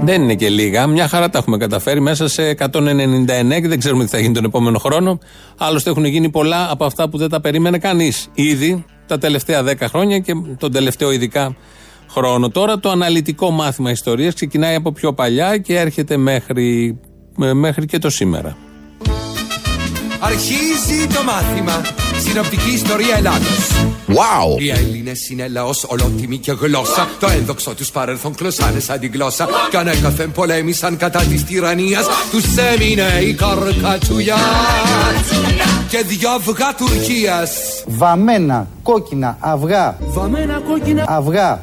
[0.08, 0.86] Δεν είναι και λίγα.
[0.86, 4.44] Μια χαρά τα έχουμε καταφέρει μέσα σε 199 και δεν ξέρουμε τι θα γίνει τον
[4.44, 5.18] επόμενο χρόνο.
[5.58, 9.74] Άλλωστε έχουν γίνει πολλά από αυτά που δεν τα περίμενε κανείς ήδη τα τελευταία 10
[9.80, 11.56] χρόνια και τον τελευταίο ειδικά
[12.10, 12.48] χρόνο.
[12.48, 16.98] Τώρα το αναλυτικό μάθημα ιστορίας ξεκινάει από πιο παλιά και έρχεται μέχρι,
[17.42, 18.56] ε, μέχρι και το σήμερα.
[20.20, 22.07] Αρχίζει το μάθημα.
[22.18, 23.70] Συνοπτική ιστορία Ελλάδος.
[24.08, 24.60] Wow!
[24.60, 27.08] Οι Έλληνες είναι λαός ολότιμη και γλώσσα.
[27.20, 29.48] Το ένδοξο τους παρελθόν κλωσάνε σαν την γλώσσα.
[29.70, 32.06] Κι ανέκαθεν πολέμησαν κατά της τυραννίας.
[32.30, 34.36] Τους έμεινε η καρκατσουλιά.
[35.88, 37.50] Και δυο αυγά Τουρκίας.
[37.86, 39.96] Βαμμένα κόκκινα αυγά.
[40.00, 41.62] Βαμμένα κόκκινα Αυγά.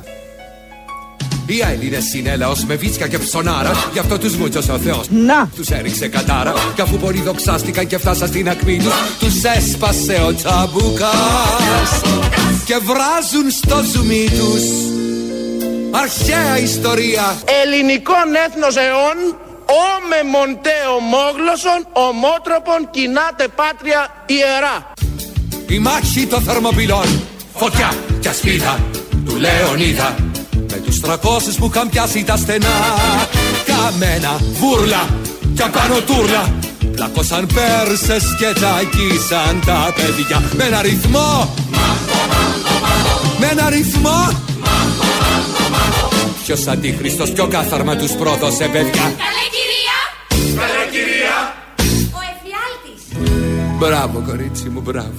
[1.47, 3.71] Οι Έλληνε είναι λαό με βίτσια και ψωνάρα.
[3.93, 5.03] Γι' αυτό του μούτσος ο Θεό.
[5.10, 5.49] Να!
[5.55, 6.53] Του έριξε κατάρα.
[6.75, 9.27] Κι αφού πολύ δοξάστηκαν και φτάσαν στην ακμή του, του
[9.58, 11.12] έσπασε ο τσαμπούκα.
[12.65, 14.53] Και βράζουν στο ζουμί του.
[15.91, 17.38] Αρχαία ιστορία.
[17.63, 19.17] Ελληνικών έθνος αιών,
[19.88, 24.93] όμε μοντέο μόγλωσον, ομότροπον κοινάτε πάτρια ιερά.
[25.67, 27.08] Η μάχη των θερμοπυλών.
[27.55, 28.79] Φωτιά και ασπίδα
[29.25, 30.15] του Λεωνίδα.
[31.06, 32.68] Με τους τρακόσους που είχαν πιάσει τα στενά.
[33.65, 35.10] Καμένα, βούρλα
[35.56, 36.54] και απάνω τούρλα.
[36.96, 40.44] Πλακώσαν Πέρσες και τσακίσαν τα παιδιά.
[40.54, 41.54] Με ένα ρυθμό.
[43.39, 44.30] Με ένα ρυθμό.
[46.44, 49.13] Ποιος αντίχριστος πιο κάθαρμα τους πρόδωσε παιδιά.
[49.24, 49.98] Καλέ κυρία!
[50.56, 51.56] Καλέ κυρία!
[52.12, 53.28] Ο εφιάλτης!
[53.78, 55.13] Μπράβο κορίτσι μου, μπράβο.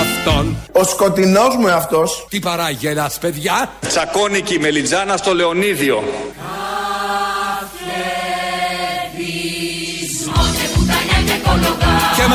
[0.00, 0.56] αυτόν.
[0.72, 2.26] Ο σκοτεινός μου εαυτός.
[2.28, 6.02] Τι παράγελας παιδιά; Τσακώνικη μελιτζάνα στο Λεωνίδιο.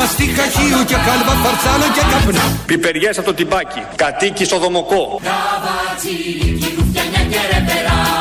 [0.05, 3.81] Μαστίχα χείου και κάλβα φαρτσάλα και καπνά Πιπεριές από το τυμπάκι.
[3.95, 5.21] Κατοίκι στο δομοκό.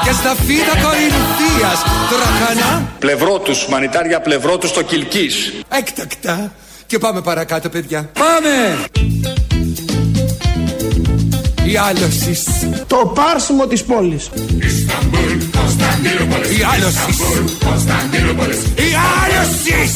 [0.04, 5.52] Και στα φύλλα κορινθίας τραχανά Πλευρό τους, μανιτάρια πλευρό τους στο Κιλκής.
[5.68, 6.52] Έκτακτα
[6.86, 8.78] Και πάμε παρακάτω παιδιά Πάμε
[11.64, 12.48] Η άλωσης
[12.86, 14.30] Το πάρσιμο της πόλης.
[16.58, 17.18] Η άλωσης
[18.76, 18.90] Η.
[19.22, 19.92] Άλωσης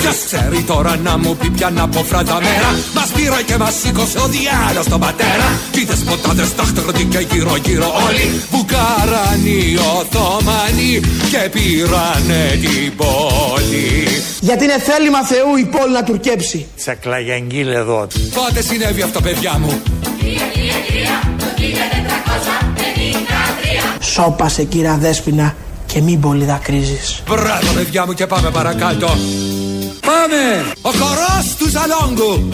[0.00, 2.70] Ποιος ξέρει τώρα να μου πει πια να πω φράντα μέρα.
[2.94, 5.58] Μας πήρε και μας σήκωσε ο διάλος τον πατέρα.
[5.70, 8.40] Κι οι δεσποτάδες τάχτρονται και γύρω γύρω όλοι.
[8.50, 14.22] Βουκάραν οι Οθωμανοί και πήρανε την πόλη.
[14.40, 16.66] Γιατί είναι θέλημα Θεού η πόλη να τουρκέψει.
[16.76, 18.06] Τσακλαγιαγγίλ εδώ.
[18.34, 19.82] Πότε συνέβη αυτό παιδιά μου;
[24.04, 25.54] Σώπασε κύρα Δέσποινα
[25.86, 27.22] και μην πολύ δακρύζεις.
[27.28, 29.06] Μπράβο παιδιά μου και πάμε παρακάτω.
[30.08, 30.42] Πάμε!
[30.82, 32.48] Ο χορός του Ζαλόγκου.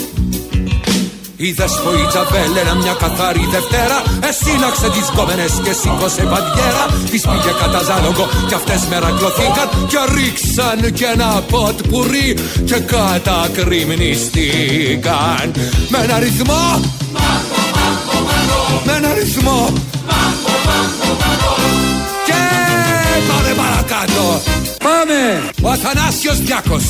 [1.37, 4.03] Είδες που η Τζαβέλαινα μια καθαρή Δευτέρα.
[4.29, 9.69] Εσύλλαξε τις κόμενες και σήκωσε παντιέρα Τις πήγε κατά Ζάλογκο κι αυτές μερακλωθήκαν.
[9.91, 15.53] Και ρίξαν και ένα ποτ πουρί Και κατακριμνιστήκαν
[15.89, 16.81] Με ένα ρυθμό.
[18.85, 19.73] Με ένα ρυθμό.
[20.11, 20.17] Και
[20.67, 21.10] πάμε
[23.81, 24.43] παρακάτω
[24.85, 25.51] Πάμε.
[25.63, 26.85] Ο Αθανάσιος Διάκος.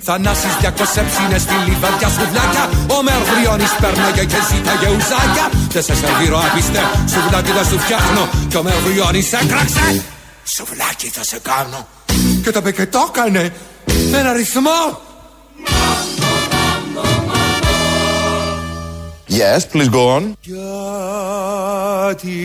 [0.00, 2.64] Θανάσης διακοσέψινε στη λιβαδιά σουβλάκια.
[2.96, 6.80] Ο Μερβριώνης πέρναγε και ζήταγε ουζάκια Δεν σε σερβίρω άπιστε
[7.12, 8.28] Σουβλάκι θα σου φτιάχνω.
[8.48, 10.02] Και ο Μερβριώνης έκραξε.
[10.56, 11.88] Σουβλάκι θα σε κάνω.
[12.42, 13.52] Και το είπε και το έκανε.
[14.10, 15.00] Με ένα ρυθμό
[19.30, 20.22] Yes, please go on.
[20.40, 22.36] Γιατί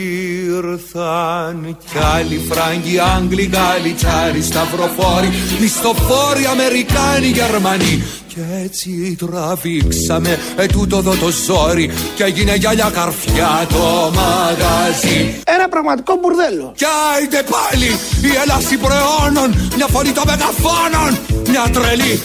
[0.45, 8.03] ήρθαν κι άλλοι Φράγκοι, Άγγλοι, Γάλλοι, Τσάροι, Σταυροφόροι, Μισθοφόροι, Αμερικάνοι, Γερμανοί.
[8.27, 15.41] Κι έτσι τραβήξαμε ετούτο εδώ το ζόρι και έγινε γυαλιά καρφιά το μαγαζί.
[15.45, 16.73] Ένα πραγματικό μπουρδέλο.
[16.75, 17.87] Κι άιντε πάλι
[18.21, 21.17] η έλαση προαιώνων, μια φωνή των μεγαφώνων,
[21.49, 22.21] μια τρελή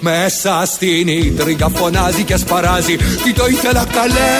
[0.00, 2.96] μέσα στην ίντριγκα φωνάζει και σπαράζει.
[2.96, 4.32] Τι το ήθελα καλέ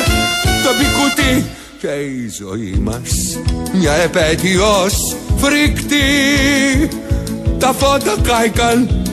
[0.63, 1.47] το πικούτι
[1.79, 3.39] Και η ζωή μας
[3.73, 6.89] μια επέτειος φρικτή.
[7.59, 9.05] Τα φώτα κάηκαν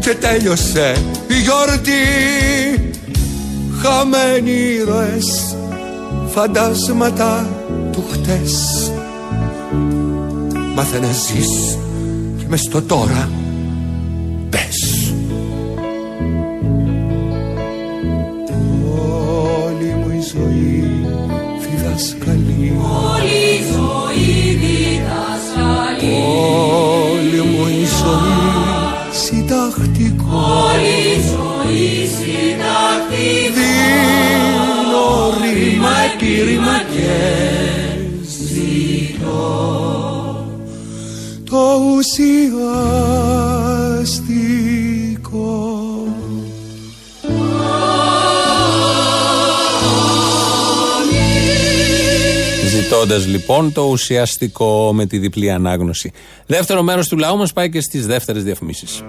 [0.00, 0.94] και τέλειωσε
[1.28, 1.90] η γιορτή.
[3.82, 5.56] Χαμένοι ήρωες
[6.32, 7.48] φαντάσματα
[7.92, 8.92] του χτες.
[10.74, 11.78] Μάθε να ζεις
[12.38, 13.39] και μες στο τώρα
[52.90, 56.12] Ζητώντα λοιπόν το ουσιαστικό με τη διπλή ανάγνωση.
[56.46, 59.02] Δεύτερο μέρος του λαού μας πάει και στις δεύτερες διαφημίσεις.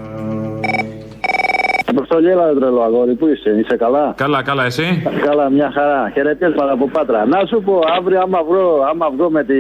[1.96, 4.88] Αποστολή, έλα ρε τρελό αγόρι, πού είσαι, είσαι καλά; Καλά, καλά, εσύ;
[5.28, 6.12] Καλά, μια χαρά.
[6.14, 7.26] Χαιρετίσματα από Πάτρα.
[7.26, 9.60] Να σου πω, αύριο άμα βρω, άμα βγω με τη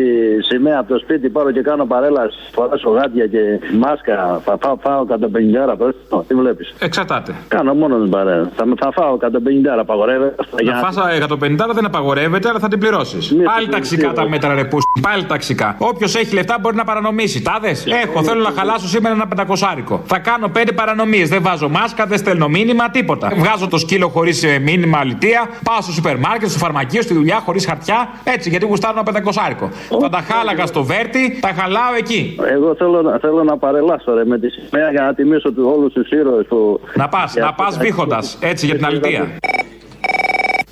[0.50, 3.40] σημαία από το σπίτι, πάρω και κάνω παρέλαση, φοράσω γάτια και
[3.84, 6.26] μάσκα, θα φάω, φάω 150 ώρα πρόστιμο.
[6.28, 7.32] Τι βλέπεις; Εξαρτάται.
[7.48, 8.50] Κάνω μόνος την παρέλαση.
[8.56, 9.28] Θα, θα φάω 150
[9.72, 10.36] ώρα, απαγορεύεται.
[10.64, 13.36] Να φάσα 150 δεν απαγορεύεται, αλλά θα την πληρώσεις.
[13.44, 15.02] Πάλι ταξικά τα μέτρα ρε πούστη.
[15.02, 15.76] Πάλι ταξικά.
[15.78, 17.42] Όποιος έχει λεφτά μπορεί να παρανομήσει.
[17.42, 17.76] Τάδε.
[18.04, 20.02] Έχω, θέλω να χαλάσω σήμερα ένα πεντακοσάρικο.
[20.06, 21.30] Θα κάνω πέντε παρανομίες.
[21.30, 23.32] Δεν βάζω μάσκα, δεν στέλνω μήνυμα, τίποτα.
[23.36, 25.50] Βγάζω το σκύλο χωρίς μήνυμα αλητία.
[25.64, 28.10] Πάω στο σούπερ μάρκετ, στο φαρμακείο, στη δουλειά χωρίς χαρτιά.
[28.24, 29.70] Έτσι, γιατί γουστάρω ένα πεντακοσάρικο.
[30.02, 32.36] Θα τα χάλαγα στο βέρτι, τα χαλάω εκεί.
[32.52, 35.94] Εγώ θέλω, να- θέλω να παρελάσω ρε, με τη σημαία για να τιμήσω του, όλους
[35.94, 36.80] τους ήρωες που.
[36.96, 38.38] Να πας, να πας βήχοντας.
[38.42, 39.28] Έτσι για την αλητία.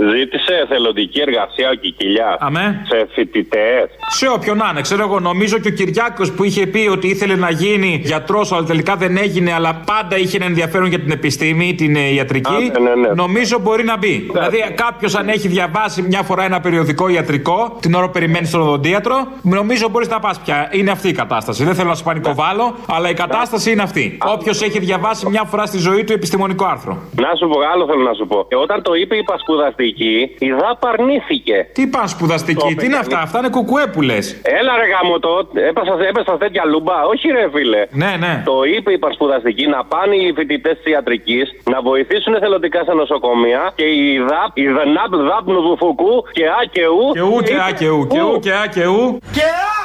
[0.07, 2.85] Ζήτησε εθελοντική εργασία ο Κικιλιάς Αμέ.
[2.87, 3.89] σε φοιτητές.
[4.07, 7.35] Σε όποιον να είναι, ξέρω εγώ, νομίζω και ο Κυριάκος που είχε πει ότι ήθελε
[7.35, 11.75] να γίνει γιατρός, αλλά τελικά δεν έγινε, αλλά πάντα είχε ένα ενδιαφέρον για την επιστήμη,
[11.75, 12.53] την ε, ιατρική.
[12.53, 13.13] Α, ναι, ναι, ναι.
[13.13, 14.29] Νομίζω μπορεί να μπει.
[14.33, 18.61] Δηλαδή, κάποιος αν έχει διαβάσει μια φορά ένα περιοδικό ιατρικό, την ώρα που περιμένεις στον
[18.61, 20.69] οδοντίατρο, νομίζω μπορείς να πας πια.
[20.71, 21.63] Είναι αυτή η κατάσταση.
[21.63, 24.17] Δεν θέλω να σου πανικοβάλλω, αλλά η κατάσταση είναι αυτή.
[24.33, 26.97] Όποιος έχει διαβάσει μια φορά στη ζωή του επιστημονικό άρθρο.
[27.15, 28.45] Να σου πω, άλλο θέλω να σου πω.
[28.49, 31.67] Ε, όταν το είπε η Πασκουδαστή, σπουδαστική, η ΔΑΠ αρνήθηκε.
[31.73, 34.41] Τι παν σπουδαστική, τι είναι αυτά, αυτά είναι κουκουέ που λες.
[34.43, 35.29] Έλα ρε γάμο το,
[35.69, 37.03] έπεσα, έπεσα τέτοια λουμπά.
[37.11, 37.81] Όχι ρε φίλε.
[37.89, 38.41] Ναι, ναι.
[38.45, 43.71] Το είπε η πασπουδαστική να πάνε οι φοιτητές της ιατρικής να βοηθήσουν εθελοντικά σε νοσοκομεία
[43.75, 47.11] και η ΔΑΠ, η ΔΝΑΠ, ΔΑΠ Νουδουφουκού και Α και Ου.
[47.13, 49.19] Και ου και Α και ου, και ου και Α και ου.
[49.35, 49.81] Και α!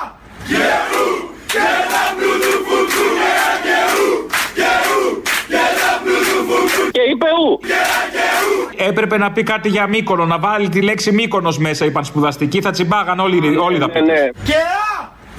[0.50, 0.64] Και
[0.94, 1.06] ου!
[1.52, 4.43] Και ΔΑΠ Νουδουφουκού και α και ου!
[4.64, 5.22] Και ου!
[5.48, 7.60] Και ΔΑΠ Νουδουφουκού Και είπε Ου.
[8.88, 12.70] Έπρεπε να πει κάτι για μήκονο, να βάλει τη λέξη μήκονο μέσα, είπαν σπουδαστικοί, θα
[12.70, 14.28] τσιμπάγαν όλοι, όλοι τα Ναι, ναι.
[14.48, 14.58] Και
[14.92, 14.94] α!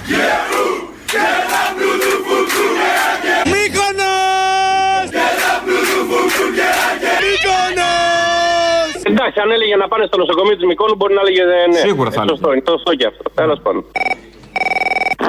[0.08, 0.14] Και
[0.52, 0.64] ου!
[1.12, 3.52] Και ΔΑΠ Νουδουφουκού και α και ου!
[3.52, 5.06] Μύκονος!
[5.14, 7.22] Και ΔΑΠ Νουδουφουκού και α και ου!
[7.24, 8.90] Μύκονος!
[9.10, 11.80] Εντάξει, αν έλεγε να πάνε στο νοσοκομείο της Μικόνου, μπορεί να έλεγε ε, ναι.
[11.88, 13.22] Σίγουρα θα Ε, Σωστό, είναι σωστό και αυτό.
[13.40, 13.82] Τέλος πάντων.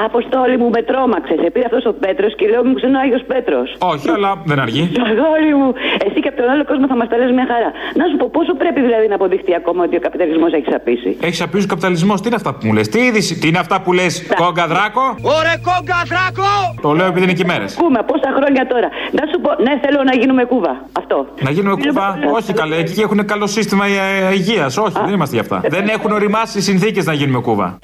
[0.04, 1.36] Αποστόλη μου με τρόμαξες.
[1.42, 3.68] Σε πήρε αυτός ο Πέτρος και λέω μου ξενό Άγιος Πέτρος.
[3.92, 4.84] Όχι, αλλά δεν αργεί.
[5.08, 5.68] Αγόρι μου,
[6.06, 7.70] εσύ και από τον άλλο κόσμο θα μας τα λε μια χαρά.
[8.00, 11.42] Να σου πω πόσο πρέπει δηλαδή να αποδειχτεί ακόμα ότι ο καπιταλισμός έχει σαπίσει; Έχει
[11.46, 12.88] απείσει ο καπιταλισμός, τι είναι αυτά που μου λες.
[12.88, 15.04] Τι είδηση, τι είναι αυτά που λες, κόγκα δράκο;
[15.36, 16.50] Ωρε κόγκα δράκο!
[16.84, 17.70] Το λέω επειδή είναι και μέρες.
[17.82, 18.88] Κούμε πόσα χρόνια τώρα.
[19.18, 20.72] Να σου πω, ναι, θέλω να γίνουμε κούβα.
[21.00, 21.26] Αυτό.
[21.46, 22.18] Να γίνουμε κουβά.
[22.38, 23.84] Όχι καλέ, εκεί έχουν καλό σύστημα
[24.32, 24.76] υγείας.
[24.76, 25.60] Όχι, δεν είμαστε γι' αυτά.
[25.68, 27.78] Δεν έχουν οριμάσει οι συνθήκες να γίνουμε κούβα.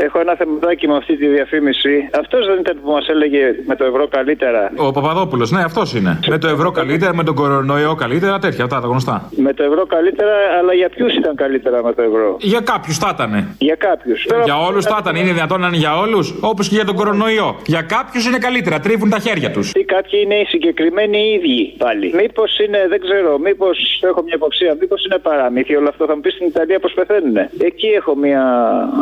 [0.00, 2.08] Έχω ένα θεματάκι με αυτή τη διαφήμιση.
[2.20, 4.72] Αυτός δεν ήταν που μας έλεγε με το ευρώ καλύτερα.
[4.76, 6.18] Ο Παπαδόπουλος, ναι, αυτός είναι.
[6.28, 9.30] Με το ευρώ καλύτερα, με τον κορονοϊό καλύτερα, τέτοια, αυτά τα γνωστά.
[9.36, 13.10] Με το ευρώ καλύτερα, αλλά για ποιους ήταν καλύτερα με το ευρώ; Για κάποιους θα
[13.14, 13.54] ήταν.
[13.58, 14.26] Για κάποιους.
[14.44, 15.16] Για όλους θα ήταν.
[15.16, 17.56] Είναι δυνατόν να είναι για όλους, όπως και για τον κορονοϊό.
[17.66, 19.72] Για κάποιους είναι καλύτερα, τρίβουν τα χέρια τους.
[19.72, 22.12] Ή κάποιοι είναι οι συγκεκριμένοι οι ίδιοι πάλι.
[22.14, 26.06] Μήπως είναι, δεν ξέρω, μήπως έχω μια υποψία, μήπως είναι παραμύθι όλο αυτό.
[26.06, 27.36] Θα μου πεις στην Ιταλία πώς πεθαίνουν.
[27.58, 28.42] Εκεί έχω μια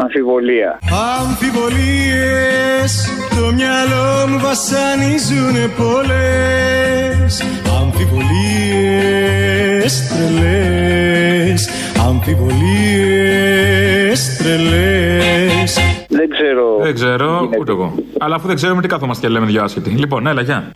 [0.02, 0.78] αμφιβολία.
[1.20, 7.42] Αμφιβολίες το μυαλό μου βασανίζουνε πολλές
[7.80, 11.68] Αμφιβολίες τρελές
[12.08, 15.78] Αμφιβολίες τρελές
[16.08, 16.78] Δεν ξέρω.
[16.82, 17.94] Δεν ξέρω, ούτε εγώ.
[18.18, 19.90] Αλλά αφού δεν ξέρουμε τι κάθομαστε και λέμε δυο άσχετοι.
[19.90, 20.72] Λοιπόν, έλα, γεια.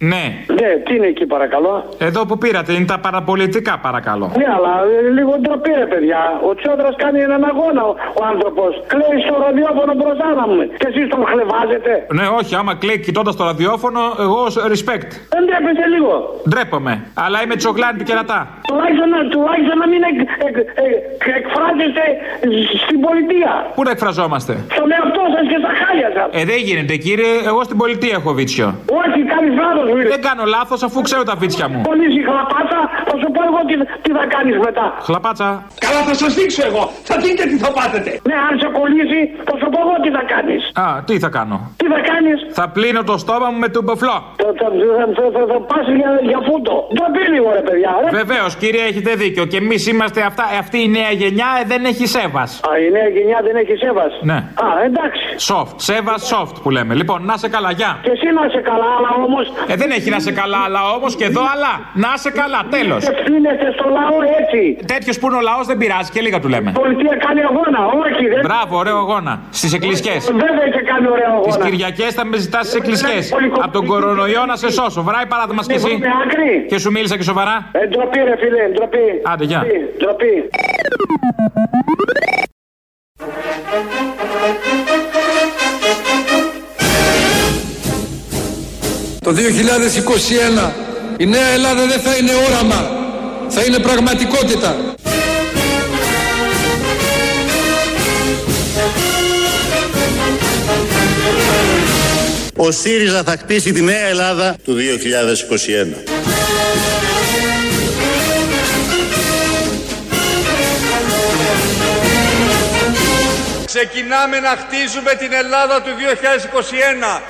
[0.00, 0.24] Ναι.
[0.58, 4.32] Ναι, τι είναι εκεί παρακαλώ; Εδώ που πήρατε είναι τα παραπολιτικά παρακαλώ.
[4.36, 4.72] Ναι, αλλά
[5.06, 6.40] ε, λίγο ντροπή ρε παιδιά.
[6.48, 8.82] Ο Τσιόδρας κάνει έναν αγώνα ο, ο άνθρωπος.
[8.86, 10.60] Κλαίει στο ραδιόφωνο μπροστά μου.
[10.80, 12.06] Και εσείς τον χλεβάζετε.
[12.18, 14.40] Ναι, όχι, άμα κλαίει κοιτώντας το ραδιόφωνο, εγώ
[14.72, 15.10] respect.
[15.34, 16.12] Δεν ντρέπεσαι λίγο.
[16.48, 16.92] Ντρέπομαι.
[17.14, 18.57] Αλλά είμαι τσογλάνη του κερατά.
[18.68, 20.56] Τουλάχιστον, τουλάχιστον να μην εκ, εκ,
[20.86, 22.04] εκ, εκφράζεστε
[22.84, 23.52] στην πολιτεία.
[23.76, 26.28] Πού να εκφραζόμαστε; Στον εαυτό σας και στα χάλια σας.
[26.40, 27.32] Ε, δεν γίνεται, κύριε.
[27.50, 28.68] Εγώ στην πολιτεία έχω βίτσιο.
[29.02, 30.08] Όχι, κάνεις λάθος, φίλε.
[30.14, 31.80] Δεν κάνω λάθος αφού ξέρω τα βίτσια μου.
[31.90, 34.86] Πολύ χλαπάτσα, θα σου πω εγώ τι, τι θα κάνεις μετά.
[35.08, 35.48] Χλαπάτσα.
[35.84, 36.82] Καλά, θα σας δείξω εγώ.
[37.10, 38.10] Θα δείτε τι θα πάθετε.
[38.28, 40.62] Ναι, αν σε κολλήσει, θα σου πω εγώ τι θα κάνεις.
[40.84, 44.16] Α, τι θα κάνω; Τι θα κάνεις; Θα πλύνω το στόμα μου με τον μποφλό.
[44.42, 44.66] Θα, θα,
[44.98, 46.74] θα, θα, θα, θα πας για, για φούτο.
[46.98, 47.90] Το πει λίγο, ρε παιδιά.
[48.02, 48.10] Ρε.
[48.20, 49.44] Βεβαίως, κύριε, έχετε δίκιο.
[49.44, 50.44] Και εμείς είμαστε αυτά.
[50.58, 52.60] Αυτή η νέα γενιά ε, δεν έχει σέβας.
[52.68, 54.12] Α, η νέα γενιά δεν έχει σέβας.
[54.30, 54.38] Ναι.
[54.64, 55.26] Α, εντάξει.
[55.48, 55.74] Soft.
[55.88, 56.94] Σέβας soft που λέμε.
[56.94, 57.98] Λοιπόν, να σε καλά, γεια.
[58.02, 59.40] Και εσύ να σε καλά, αλλά όμω.
[59.72, 61.72] Ε, δεν έχει να σε καλά, αλλά όμως και εδώ, αλλά.
[62.04, 63.02] Να σε καλά, τέλος.
[63.12, 64.60] Ευθύνεστε στο λαό έτσι.
[64.92, 66.70] Τέτοιος που είναι ο λαός δεν πειράζει και λίγα του λέμε.
[66.70, 68.24] Η πολιτεία κάνει αγώνα, όχι.
[68.32, 68.40] Δεν...
[68.48, 69.32] Μπράβο, ωραίο αγώνα.
[69.50, 70.22] Στις εκκλησιές.
[70.46, 71.56] Βέβαια και κάνει ωραίο αγώνα.
[71.56, 73.22] Τι Κυριακές θα με ζητάς στις εκκλησιές.
[73.64, 75.02] Από τον κορονοϊό να σε σώσω.
[75.02, 75.92] Βράει παράδειγμα κι εσύ.
[76.70, 77.56] Και σου μίλησα και σοβαρά.
[77.72, 79.22] Ε, ντροπή, ρε φίλε, ντροπή.
[79.22, 79.64] Άντε, γεια.
[79.98, 80.48] Ντροπή.
[89.20, 90.70] Το 2021
[91.16, 92.90] η νέα Ελλάδα δεν θα είναι όραμα,
[93.48, 94.76] θα είναι πραγματικότητα.
[102.56, 106.18] Ο ΣΥΡΙΖΑ θα χτίσει τη νέα Ελλάδα του 2021.
[113.80, 117.22] Ξεκινάμε να χτίζουμε την Ελλάδα του 2021.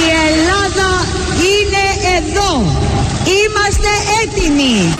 [0.00, 1.06] Η Ελλάδα
[1.52, 1.84] είναι
[2.16, 2.50] εδώ.
[3.24, 3.88] Είμαστε
[4.22, 4.94] έτοιμοι.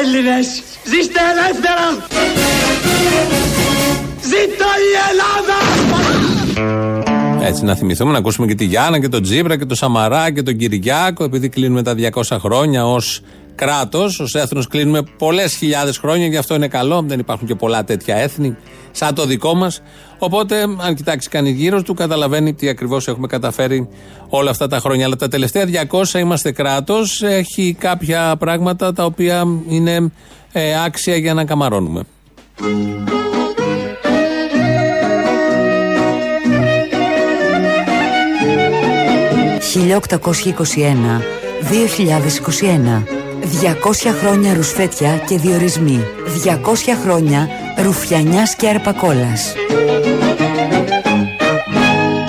[0.00, 2.06] Έλληνες, ζήστε ελεύθερα!
[4.22, 5.58] Ζήτω η Ελλάδα!
[7.42, 10.42] Έτσι, να θυμηθούμε να ακούσουμε και τη Γιάννα και τον Τζίμπρα και τον Σαμαρά και
[10.42, 13.20] τον Κυριάκο, επειδή κλείνουμε τα 200 χρόνια ως
[13.54, 17.04] κράτος, ως έθνος κλείνουμε πολλές χιλιάδες χρόνια, γι' αυτό είναι καλό.
[17.06, 18.56] Δεν υπάρχουν και πολλά τέτοια έθνη,
[18.90, 19.82] σαν το δικό μας.
[20.18, 23.88] Οπότε, αν κοιτάξει κανείς γύρω του, καταλαβαίνει τι ακριβώς έχουμε καταφέρει
[24.28, 25.04] όλα αυτά τα χρόνια.
[25.06, 30.12] Αλλά τα τελευταία 200 είμαστε κράτος, έχει κάποια πράγματα τα οποία είναι
[30.52, 32.02] ε, άξια για να καμαρώνουμε.
[39.74, 39.76] 1821
[41.70, 43.02] 2021
[43.62, 46.04] 200 χρόνια ρουσφέτια και διορισμοί
[46.44, 46.54] 200
[47.02, 47.48] χρόνια
[47.82, 49.54] ρουφιανιάς και αρπακόλας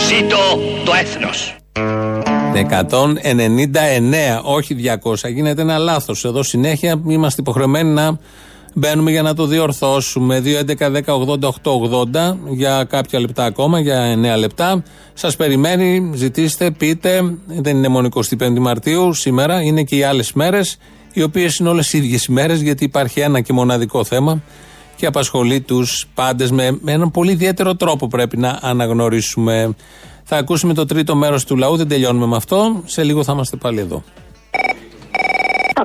[0.07, 0.37] Ζήτω
[0.85, 1.55] το έθνος.
[2.53, 5.29] 199, όχι 200.
[5.29, 6.25] Γίνεται ένα λάθος.
[6.25, 8.17] Εδώ συνέχεια είμαστε υποχρεωμένοι να
[8.73, 10.41] μπαίνουμε για να το διορθώσουμε.
[10.45, 14.83] 2.11.10.80.880 για κάποια λεπτά ακόμα, για 9 λεπτά.
[15.13, 17.37] Σας περιμένει, ζητήστε, πείτε.
[17.45, 18.07] Δεν είναι μόνο
[18.39, 20.77] 25 Μαρτίου σήμερα, είναι και οι άλλες μέρες,
[21.13, 24.41] οι οποίες είναι όλες ίδιες ημέρε, γιατί υπάρχει ένα και μοναδικό θέμα
[24.95, 29.75] και απασχολεί τους πάντες με, με έναν πολύ ιδιαίτερο τρόπο πρέπει να αναγνωρίσουμε.
[30.23, 32.81] Θα ακούσουμε το τρίτο μέρος του λαού, δεν τελειώνουμε με αυτό.
[32.85, 34.03] Σε λίγο θα είμαστε πάλι εδώ.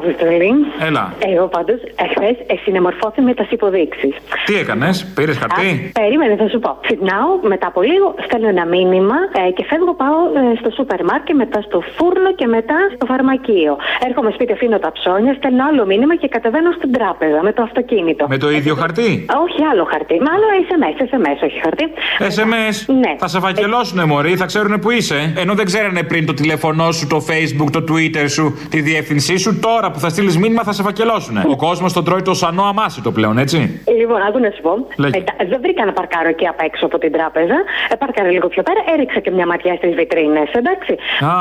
[0.01, 0.53] Αποστολή.
[0.89, 1.05] Έλα.
[1.33, 4.15] Εγώ πάντως εχθές συνεμορφώθη με τι υποδείξεις.
[4.47, 5.71] Τι έκανες, πήρες χαρτί;
[6.01, 6.71] Περίμενε, θα σου πω.
[6.87, 11.37] Ξυπνάω, μετά από λίγο στέλνω ένα μήνυμα ε, και φεύγω, πάω ε, στο σούπερ μάρκετ,
[11.37, 13.73] μετά στο φούρνο και μετά στο φαρμακείο.
[14.09, 18.23] Έρχομαι σπίτι, αφήνω τα ψώνια, στέλνω άλλο μήνυμα και κατεβαίνω στην τράπεζα με το αυτοκίνητο.
[18.29, 19.11] Με το ίδιο χαρτί;
[19.45, 21.87] Όχι άλλο χαρτί, μάλλον SMS, SMS, όχι χαρτί.
[22.35, 23.13] SMS; Ναι.
[23.19, 25.33] Θα σε φακελώσουνε, Μωρή, θα ξέρουν που είσαι.
[25.37, 29.59] Ενώ δεν ξέρανε πριν το τηλέφωνό σου, το Facebook, το Twitter σου, τη διεύθυνσή σου,
[29.61, 31.43] τώρα που θα στείλεις μήνυμα θα σε φακελώσουνε.
[31.49, 33.59] Ο κόσμος τον τρώει το σανό αμάσιτο πλέον, έτσι.
[34.01, 34.73] Λοιπόν, άκου να σου πω.
[34.97, 35.19] Λέγε.
[35.19, 37.57] Ε, τα- δεν βρήκα να παρκάρω εκεί απ' έξω από την τράπεζα.
[37.93, 40.93] Ε, πάρκαρα λίγο πιο πέρα, έριξα και μια ματιά στις βιτρίνες, εντάξει.
[41.31, 41.33] Α.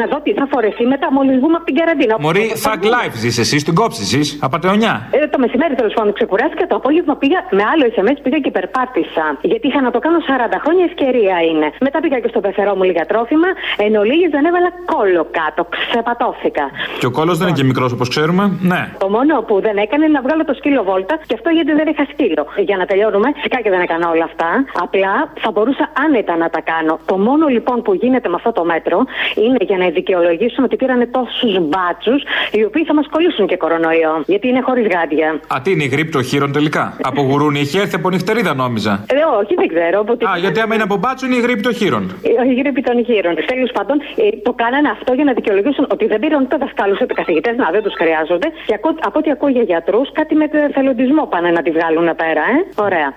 [0.00, 2.14] Να δω τι θα φορεθεί μετά μόλις βγούμε από την καραντίνα.
[2.20, 4.94] Μωρή, thug life ζεις εσύ, την κόψει εσύ, απαταιωνιά.
[5.10, 6.64] Ε, το μεσημέρι τέλος πάντων ξεκουράστηκα.
[6.66, 9.24] Το απόγευμα πήγα με άλλο SMS, πήγα και περπάτησα.
[9.50, 11.66] Γιατί είχα να το κάνω 40 χρόνια, ευκαιρία είναι.
[11.86, 13.48] Μετά πήγα και στο πεθερό μου λίγα τρόφιμα.
[13.84, 15.60] Εν ολίγης δεν έβαλα κόλλο κάτω.
[15.90, 16.64] Ξεπατώθηκα.
[17.00, 18.44] Και ο κόλο δεν είναι και μικρός όπως ξέρουμε.
[18.72, 18.82] Ναι.
[18.98, 21.86] Το μόνο που δεν έκανε είναι να βγάλω το σκύλο βόλτα και αυτό γιατί δεν
[21.92, 22.42] είχα σκύλο.
[22.68, 24.50] Για να τελειώνουμε, φυσικά και δεν έκανα όλα αυτά.
[24.84, 26.94] Απλά θα μπορούσα άνετα να τα κάνω.
[27.10, 28.98] Το μόνο λοιπόν που γίνεται με αυτό το μέτρο
[29.44, 32.20] είναι για να δικαιολογήσουν ότι πήραν τόσους μπάτσους
[32.56, 34.14] οι οποίοι θα μας κολλήσουν και κορονοϊό.
[34.26, 35.28] Γιατί είναι χωρίς γάντια.
[35.54, 38.92] Α, τι είναι η γρήπη των χείρων τελικά; Από γουρούνι έχει έρθει από νυχτερίδα νόμιζα.
[39.06, 39.96] Ε, όχι, δεν ξέρω.
[40.04, 40.22] Οπότε...
[40.30, 42.04] Α, γιατί άμα είναι από μπάτσο είναι η γρήπη των χείρων.
[42.52, 43.34] Η γρήπη των χείρων.
[43.52, 47.14] Τέλος πάντων, ε, το κάνανε αυτό για να δικαιολογήσουν ότι δεν πήραν ούτε δασκάλους ούτε
[47.20, 48.48] καθηγητές, να δεν τους χρειάζονται.
[48.66, 52.16] Και ακού, από ό,τι ακούω για γιατρούς, κάτι με το εθελοντισμό πάνε να τη βγάλουν
[52.16, 52.82] πέρα, ε.
[52.82, 53.16] Ωραία.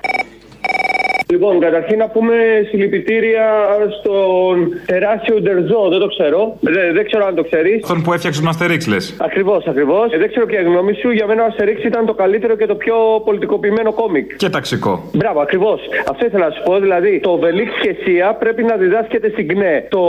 [1.34, 2.36] Λοιπόν, καταρχήν να πούμε
[2.70, 3.46] συλληπιτήρια
[4.00, 4.56] στον
[4.86, 5.88] τεράστιο Ντερζό.
[5.90, 6.58] Δεν το ξέρω.
[6.60, 7.84] Δεν, δεν ξέρω αν το ξέρεις.
[7.84, 9.16] Αυτόν που έφτιαξες τον Αστερίξ, λες.
[9.20, 10.12] Ακριβώς, ακριβώς.
[10.14, 11.10] Ε, δεν ξέρω ποια είναι η γνώμη σου.
[11.10, 14.36] Για μένα ο Αστερίξ ήταν το καλύτερο και το πιο πολιτικοποιημένο κόμικ.
[14.36, 15.04] Και ταξικό.
[15.14, 15.82] Μπράβο, ακριβώς.
[16.10, 16.80] Αυτό ήθελα να σου πω.
[16.80, 19.88] Δηλαδή, το Βελίξ και Σία πρέπει να διδάσκεται στην ΚΝΕ.
[19.90, 20.04] Το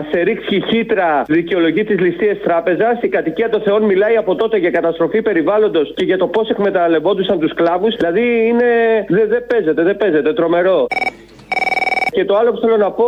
[0.00, 3.02] Αστερίξ και η Χίτρα δικαιολογεί τις ληστείες τράπεζας.
[3.02, 7.38] Η κατοικία των Θεών μιλάει από τότε για καταστροφή περιβάλλοντος και για το πώς εκμεταλλευόντουσαν
[7.38, 7.94] τους σκλάβους.
[7.96, 8.70] Δηλαδή, είναι.
[9.08, 10.32] Δεν δεν παίζεται, δεν παίζεται.
[10.32, 10.60] Τρομερό.
[10.62, 11.81] ろう。
[12.16, 13.06] Και το άλλο που θέλω να πω,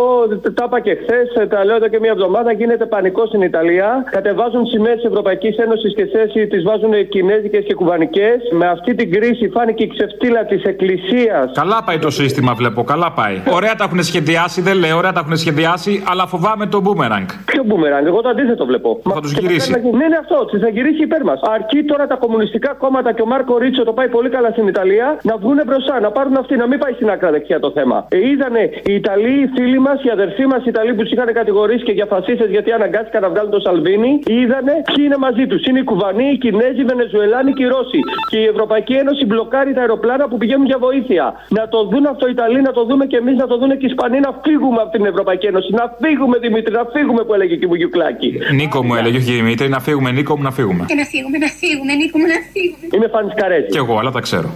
[0.59, 4.05] τα είπα και χθες, τα λέω εδώ και μια εβδομάδα, γίνεται πανικός στην Ιταλία.
[4.11, 8.37] Κατεβάζουν σημαίες της Ευρωπαϊκής Ένωσης και θέση τις βάζουν κινέζικες και κουβανικές.
[8.53, 11.51] Με αυτή την κρίση φάνηκε η ξεφτύλα της Εκκλησίας.
[11.55, 12.85] Καλά πάει το σύστημα, βλέπω.
[12.85, 13.37] Καλά πάει.
[13.53, 17.27] Ωραία τα έχουν σχεδιάσει, δεν λέω, ωραία τα έχουν σχεδιάσει, αλλά φοβάμαι το boomerang.
[17.45, 19.01] Ποιο μπούμεραγκ, εγώ το αντίθετο βλέπω.
[19.15, 19.71] Θα τους γυρίσει.
[19.73, 21.41] Ναι, ναι, αυτό, θα γυρίσει υπέρ μας.
[21.55, 25.19] Αρκεί τώρα τα κομμουνιστικά κόμματα και ο Μάρκο Ρίτσο το πάει πολύ καλά στην Ιταλία
[25.23, 28.07] να βγουν μπροστά, να πάρουν αυτοί, να μην πάει στην άκρα δεξιά το θέμα.
[28.09, 31.29] Ε, είδανε οι Ιταλοί, οι φίλοι μας, οι αδερφοί μας, οι Ιταλοί που τους είχαν
[31.41, 35.61] κατηγορήσει και για φασίστες γιατί αναγκάστηκαν να βγάλουν το Σαλβίνι, είδανε ποιοι είναι μαζί τους.
[35.69, 38.01] Είναι οι Κουβανοί, οι Κινέζοι, οι Βενεζουελάνοι και οι Ρώσοι.
[38.31, 41.25] Και η Ευρωπαϊκή Ένωση μπλοκάρει τα αεροπλάνα που πηγαίνουν για βοήθεια.
[41.49, 43.87] Να το δουν αυτό οι Ιταλοί, να το δούμε και εμείς, να το δουν και
[43.87, 45.71] οι Ισπανοί, να φύγουμε από την Ευρωπαϊκή Ένωση.
[45.81, 48.31] Να φύγουμε, Δημήτρη, να φύγουμε που έλεγε και η Βουγιουκλάκη.
[48.59, 50.85] Νίκο μου έλεγε, όχι Δημήτρη, να φύγουμε, Νίκο μου να φύγουμε.
[50.89, 52.87] Και να φύγουμε, να φύγουμε, Νίκο μου, να φύγουμε.
[52.95, 53.71] Είμαι φανη Καρέζης.
[53.71, 54.49] Κι εγώ, αλλά τα ξέρω.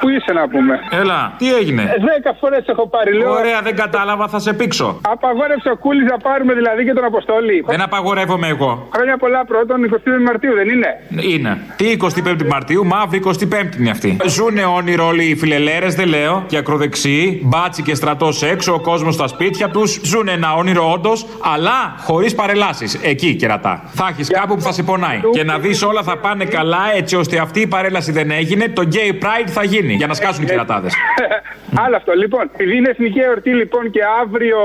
[0.00, 3.30] Πού είσαι να πούμε; Έλα, τι έγινε; Ε, Δέκα φορές έχω πάρει, λέω.
[3.32, 5.00] Ωραία, δεν κατάλαβα, θα σε πήξω.
[5.02, 7.64] Απαγόρευσε ο Κούλης να πάρουμε δηλαδή και τον Αποστόλη.
[7.66, 8.88] Δεν απαγορεύομαι εγώ.
[8.94, 9.96] Χρόνια πολλά πρώτον, 25
[10.26, 10.88] Μαρτίου δεν είναι;
[11.34, 11.58] Είναι.
[11.76, 14.16] Τι 25η Μαρτίου, μαύρη 25η είναι αυτή.
[14.26, 19.14] Ζούνε όνειρο όλοι οι φιλελέρες, δεν λέω, και ακροδεξιοί, μπάτσι και στρατός έξω, ο κόσμος
[19.14, 20.00] στα σπίτια τους.
[20.04, 22.94] Ζούνε ένα όνειρο όντως, αλλά χωρίς παρελάσεις.
[23.02, 23.82] Εκεί κερατά.
[23.94, 25.20] Θα έχεις κάπου που θα σε πονάει.
[25.32, 28.82] Και να δεις όλα θα πάνε καλά έτσι ώστε αυτή η παρέλαση δεν έγινε, το
[28.92, 29.89] gay pride θα γίνει.
[29.94, 30.88] Για να σκάσουν οι κερατάδε.
[31.84, 32.12] Άλλο αυτό.
[32.12, 34.58] Λοιπόν, επειδή είναι εθνική εορτή λοιπόν και αύριο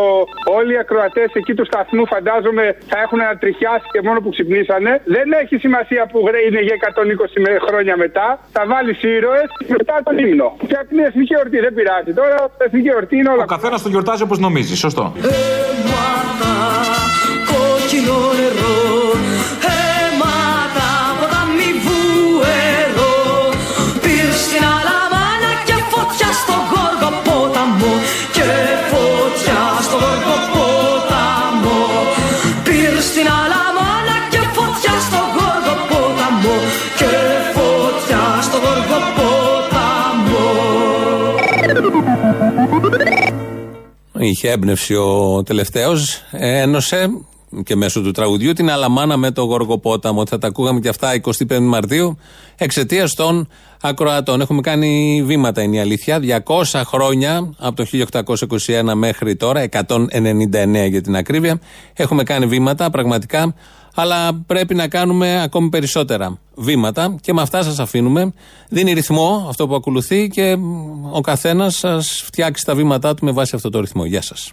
[0.58, 5.02] όλοι οι ακροατές εκεί του σταθμού φαντάζομαι θα έχουν ανατριχιάσει και μόνο που ξυπνήσανε.
[5.06, 8.28] Δεν έχει σημασία που γρέ- είναι για 120 με- χρόνια μετά.
[8.52, 10.48] Θα βάλεις ήρωες μετά τον ύμνο.
[10.68, 12.12] Και αυτή είναι εθνική εορτή, δεν πειράζει.
[12.14, 13.44] Τώρα εθνική εορτή είναι όλα.
[13.44, 15.14] Ο καθένας το γιορτάζει όπως νομίζει, σωστό.
[17.52, 18.74] κόκκινο νερό
[44.28, 47.10] είχε έμπνευση ο τελευταίος, ένωσε
[47.64, 50.26] και μέσω του τραγουδιού την Αλαμάνα με το Γοργοπόταμο.
[50.26, 52.18] Θα τα ακούγαμε και αυτά 25 Μαρτίου
[52.56, 53.48] εξαιτίας των
[53.82, 54.42] ακροατών.
[54.42, 56.20] Έχουμε κάνει βήματα, είναι η αλήθεια.
[56.46, 57.86] 200 χρόνια από το
[58.86, 61.60] 1821 μέχρι τώρα, 199 για την ακρίβεια,
[61.94, 63.54] έχουμε κάνει βήματα πραγματικά.
[63.96, 68.34] Αλλά πρέπει να κάνουμε ακόμη περισσότερα βήματα και με αυτά σας αφήνουμε.
[68.70, 70.58] Δίνει ρυθμό αυτό που ακολουθεί και
[71.12, 74.06] ο καθένας σας φτιάξει τα βήματά του με βάση αυτό το ρυθμό.
[74.06, 74.52] Γεια σας.